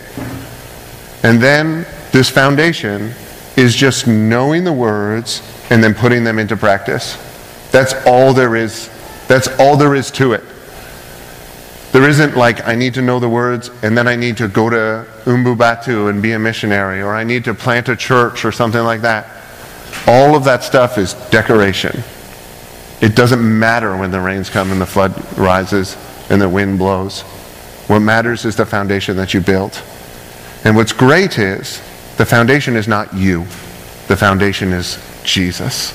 And 1.22 1.42
then 1.42 1.86
this 2.12 2.30
foundation 2.30 3.12
is 3.56 3.74
just 3.74 4.06
knowing 4.06 4.64
the 4.64 4.72
words 4.72 5.42
and 5.70 5.82
then 5.84 5.94
putting 5.94 6.24
them 6.24 6.38
into 6.38 6.56
practice. 6.56 7.16
That's 7.70 7.94
all 8.06 8.32
there 8.32 8.56
is. 8.56 8.88
That's 9.26 9.48
all 9.58 9.76
there 9.76 9.94
is 9.94 10.10
to 10.12 10.32
it. 10.32 10.44
There 11.92 12.08
isn't 12.08 12.36
like, 12.36 12.66
I 12.66 12.74
need 12.74 12.94
to 12.94 13.02
know 13.02 13.18
the 13.18 13.28
words 13.28 13.70
and 13.82 13.96
then 13.96 14.08
I 14.08 14.16
need 14.16 14.36
to 14.38 14.48
go 14.48 14.70
to 14.70 15.06
Umbubatu 15.24 16.08
and 16.08 16.22
be 16.22 16.32
a 16.32 16.38
missionary 16.38 17.02
or 17.02 17.14
I 17.14 17.24
need 17.24 17.44
to 17.44 17.54
plant 17.54 17.88
a 17.88 17.96
church 17.96 18.44
or 18.44 18.52
something 18.52 18.82
like 18.82 19.02
that. 19.02 19.26
All 20.06 20.34
of 20.36 20.44
that 20.44 20.62
stuff 20.62 20.96
is 20.96 21.14
decoration. 21.30 22.02
It 23.00 23.14
doesn't 23.14 23.58
matter 23.58 23.96
when 23.96 24.10
the 24.10 24.20
rains 24.20 24.48
come 24.48 24.70
and 24.72 24.80
the 24.80 24.86
flood 24.86 25.14
rises 25.36 25.96
and 26.30 26.40
the 26.40 26.48
wind 26.48 26.78
blows. 26.78 27.22
What 27.88 28.00
matters 28.00 28.44
is 28.44 28.56
the 28.56 28.66
foundation 28.66 29.16
that 29.16 29.32
you 29.32 29.40
built. 29.40 29.82
And 30.64 30.76
what's 30.76 30.92
great 30.92 31.38
is 31.38 31.78
the 32.16 32.26
foundation 32.26 32.76
is 32.76 32.88
not 32.88 33.14
you, 33.14 33.44
the 34.08 34.16
foundation 34.16 34.72
is 34.72 34.98
Jesus. 35.22 35.92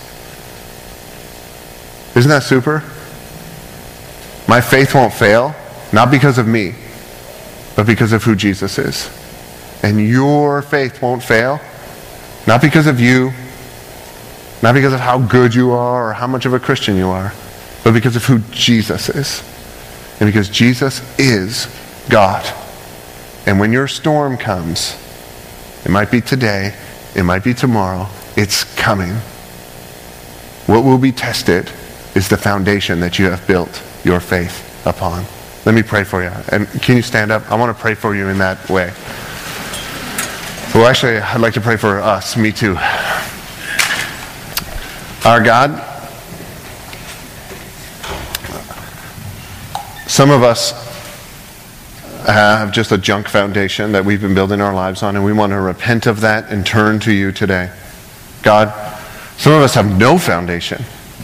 Isn't 2.15 2.29
that 2.29 2.43
super? 2.43 2.83
My 4.47 4.61
faith 4.61 4.93
won't 4.93 5.13
fail 5.13 5.55
not 5.93 6.09
because 6.09 6.39
of 6.39 6.47
me, 6.47 6.73
but 7.75 7.85
because 7.85 8.13
of 8.13 8.23
who 8.23 8.35
Jesus 8.35 8.79
is. 8.79 9.09
And 9.83 10.05
your 10.05 10.61
faith 10.63 11.01
won't 11.01 11.21
fail, 11.21 11.61
not 12.47 12.61
because 12.61 12.87
of 12.87 12.99
you, 12.99 13.31
not 14.63 14.73
because 14.73 14.93
of 14.93 14.99
how 14.99 15.19
good 15.19 15.53
you 15.53 15.71
are 15.71 16.09
or 16.09 16.13
how 16.13 16.25
much 16.25 16.45
of 16.45 16.53
a 16.53 16.59
Christian 16.59 16.95
you 16.95 17.09
are, 17.09 17.31
but 17.83 17.93
because 17.93 18.15
of 18.15 18.25
who 18.25 18.39
Jesus 18.49 19.09
is. 19.09 19.43
And 20.23 20.31
because 20.31 20.47
Jesus 20.47 21.01
is 21.19 21.67
God. 22.07 22.45
And 23.45 23.59
when 23.59 23.73
your 23.73 23.89
storm 23.89 24.37
comes, 24.37 24.95
it 25.83 25.91
might 25.91 26.11
be 26.11 26.21
today, 26.21 26.73
it 27.13 27.23
might 27.23 27.43
be 27.43 27.53
tomorrow, 27.53 28.07
it's 28.37 28.63
coming. 28.75 29.15
What 30.65 30.85
will 30.85 30.97
be 30.97 31.11
tested 31.11 31.69
is 32.15 32.29
the 32.29 32.37
foundation 32.37 33.01
that 33.01 33.19
you 33.19 33.25
have 33.25 33.45
built 33.45 33.83
your 34.05 34.21
faith 34.21 34.87
upon. 34.87 35.25
Let 35.65 35.75
me 35.75 35.83
pray 35.83 36.05
for 36.05 36.23
you. 36.23 36.31
And 36.53 36.69
can 36.81 36.95
you 36.95 37.01
stand 37.01 37.29
up? 37.29 37.51
I 37.51 37.55
want 37.55 37.75
to 37.75 37.81
pray 37.81 37.93
for 37.93 38.15
you 38.15 38.29
in 38.29 38.37
that 38.37 38.69
way. 38.69 38.93
Well, 40.73 40.87
actually, 40.87 41.17
I'd 41.17 41.41
like 41.41 41.55
to 41.55 41.61
pray 41.61 41.75
for 41.75 41.99
us, 41.99 42.37
me 42.37 42.53
too. 42.53 42.77
Our 45.25 45.43
God, 45.43 45.92
some 50.07 50.29
of 50.29 50.43
us 50.43 50.71
have 52.25 52.71
just 52.71 52.91
a 52.91 52.97
junk 52.97 53.27
foundation 53.27 53.91
that 53.91 54.05
we've 54.05 54.21
been 54.21 54.33
building 54.33 54.61
our 54.61 54.73
lives 54.73 55.03
on, 55.03 55.15
and 55.15 55.25
we 55.25 55.33
want 55.33 55.51
to 55.51 55.59
repent 55.59 56.07
of 56.07 56.21
that 56.21 56.49
and 56.49 56.65
turn 56.65 56.99
to 57.01 57.11
you 57.11 57.31
today. 57.31 57.71
God, 58.41 58.69
some 59.37 59.53
of 59.53 59.61
us 59.61 59.75
have 59.75 59.97
no 59.97 60.17
foundation. 60.17 60.83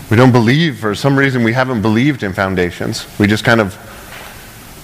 We 0.10 0.18
don't 0.18 0.32
believe, 0.32 0.80
for 0.80 0.96
some 0.96 1.18
reason, 1.18 1.44
we 1.44 1.54
haven't 1.54 1.82
believed 1.82 2.24
in 2.24 2.34
foundations. 2.34 3.06
We 3.20 3.28
just 3.28 3.44
kind 3.44 3.62
of 3.62 3.78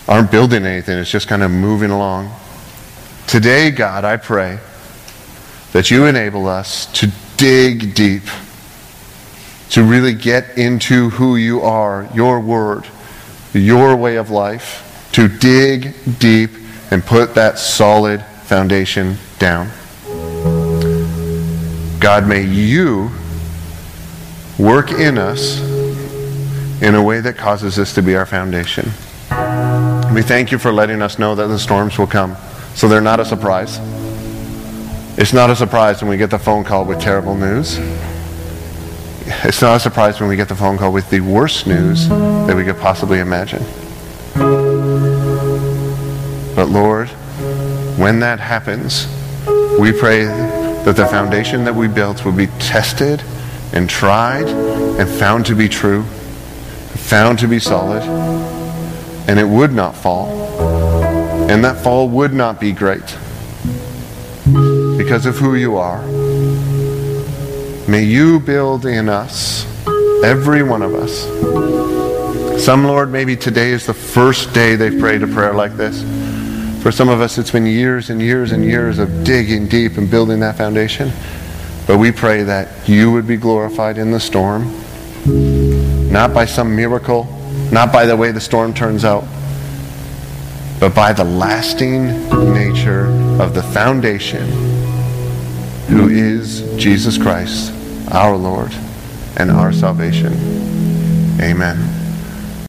aren't 0.08 0.30
building 0.30 0.66
anything, 0.66 0.98
it's 0.98 1.10
just 1.10 1.28
kind 1.28 1.44
of 1.44 1.52
moving 1.52 1.90
along. 1.90 2.32
Today, 3.28 3.72
God, 3.72 4.06
I 4.06 4.18
pray 4.18 4.60
that 5.72 5.90
you 5.90 6.06
enable 6.06 6.48
us 6.48 6.86
to 7.00 7.12
dig 7.38 7.96
deep, 7.96 8.24
to 9.72 9.84
really 9.84 10.14
get 10.14 10.58
into 10.58 11.10
who 11.10 11.36
you 11.36 11.62
are, 11.62 12.08
your 12.14 12.40
word, 12.40 12.88
your 13.60 13.96
way 13.96 14.16
of 14.16 14.30
life 14.30 15.10
to 15.14 15.28
dig 15.28 15.94
deep 16.20 16.52
and 16.92 17.04
put 17.04 17.36
that 17.36 17.58
solid 17.58 18.24
foundation 18.44 19.18
down. 19.40 19.70
God, 22.00 22.28
may 22.28 22.44
you 22.44 23.10
work 24.60 24.92
in 24.92 25.18
us 25.18 25.60
in 26.82 26.96
a 26.96 27.02
way 27.02 27.20
that 27.22 27.38
causes 27.38 27.76
this 27.76 27.94
to 27.94 28.02
be 28.02 28.16
our 28.16 28.26
foundation. 28.26 28.86
We 30.14 30.22
thank 30.22 30.52
you 30.52 30.58
for 30.58 30.72
letting 30.72 31.02
us 31.02 31.18
know 31.18 31.36
that 31.36 31.48
the 31.48 31.58
storms 31.58 31.98
will 31.98 32.08
come, 32.08 32.36
so 32.76 32.88
they're 32.88 33.02
not 33.02 33.20
a 33.20 33.26
surprise. 33.26 33.80
It's 35.18 35.34
not 35.34 35.50
a 35.50 35.56
surprise 35.56 36.02
when 36.02 36.10
we 36.10 36.18
get 36.18 36.30
the 36.30 36.40
phone 36.40 36.64
call 36.64 36.86
with 36.86 37.00
terrible 37.00 37.36
news. 37.36 37.80
It's 39.28 39.60
not 39.62 39.78
a 39.78 39.80
surprise 39.80 40.20
when 40.20 40.30
we 40.30 40.36
get 40.36 40.50
the 40.50 40.56
phone 40.56 40.78
call 40.78 40.94
with 40.94 41.10
the 41.10 41.20
worst 41.20 41.66
news 41.66 42.08
that 42.10 42.56
we 42.56 42.64
could 42.64 42.78
possibly 42.78 43.20
imagine. 43.20 43.64
But 46.56 46.68
Lord, 46.70 47.10
when 47.98 48.20
that 48.20 48.40
happens, 48.40 49.08
we 49.80 49.92
pray 49.92 50.26
that 50.26 50.96
the 50.96 51.08
foundation 51.08 51.64
that 51.64 51.74
we 51.74 51.88
built 51.88 52.24
will 52.24 52.34
be 52.34 52.48
tested 52.60 53.24
and 53.74 53.90
tried 53.90 54.48
and 54.48 55.10
found 55.10 55.48
to 55.48 55.56
be 55.56 55.70
true, 55.70 56.04
found 56.04 57.40
to 57.40 57.48
be 57.48 57.58
solid, 57.58 58.04
and 59.28 59.40
it 59.40 59.48
would 59.48 59.74
not 59.74 59.96
fall. 59.96 60.30
And 61.50 61.64
that 61.64 61.84
fall 61.84 62.08
would 62.10 62.34
not 62.34 62.60
be 62.60 62.72
great 62.74 63.18
because 64.98 65.26
of 65.26 65.36
who 65.38 65.56
you 65.56 65.78
are. 65.78 66.04
May 67.88 68.04
you 68.04 68.40
build 68.40 68.88
in 68.88 69.10
us, 69.10 69.64
every 70.24 70.64
one 70.64 70.82
of 70.82 70.96
us. 70.96 72.64
Some, 72.64 72.84
Lord, 72.84 73.12
maybe 73.12 73.36
today 73.36 73.70
is 73.70 73.86
the 73.86 73.94
first 73.94 74.56
day 74.56 74.76
they've 74.76 75.00
prayed 75.00 75.22
a 75.22 75.28
prayer 75.28 75.54
like 75.54 75.78
this. 75.78 76.02
For 76.82 76.92
some 76.92 77.10
of 77.10 77.22
us, 77.22 77.38
it's 77.38 77.52
been 77.52 77.68
years 77.68 78.10
and 78.10 78.20
years 78.20 78.54
and 78.54 78.66
years 78.66 78.98
of 78.98 79.24
digging 79.24 79.68
deep 79.68 79.98
and 79.98 80.10
building 80.10 80.40
that 80.40 80.58
foundation. 80.58 81.12
But 81.86 82.00
we 82.00 82.12
pray 82.12 82.42
that 82.42 82.90
you 82.90 83.12
would 83.12 83.28
be 83.28 83.38
glorified 83.38 84.00
in 84.00 84.10
the 84.10 84.20
storm, 84.20 84.64
not 86.12 86.34
by 86.34 86.46
some 86.46 86.76
miracle, 86.76 87.26
not 87.72 87.94
by 87.94 88.08
the 88.08 88.16
way 88.16 88.32
the 88.32 88.42
storm 88.42 88.74
turns 88.74 89.06
out, 89.06 89.26
but 90.80 90.96
by 90.96 91.14
the 91.14 91.24
lasting 91.24 92.08
nature 92.52 93.06
of 93.40 93.54
the 93.54 93.62
foundation 93.62 94.50
who 95.88 96.10
is 96.10 96.62
Jesus 96.78 97.16
Christ, 97.16 97.75
our 98.12 98.36
Lord 98.38 98.72
and 99.38 99.52
our 99.52 99.72
salvation. 99.72 100.34
Amen. 101.42 102.05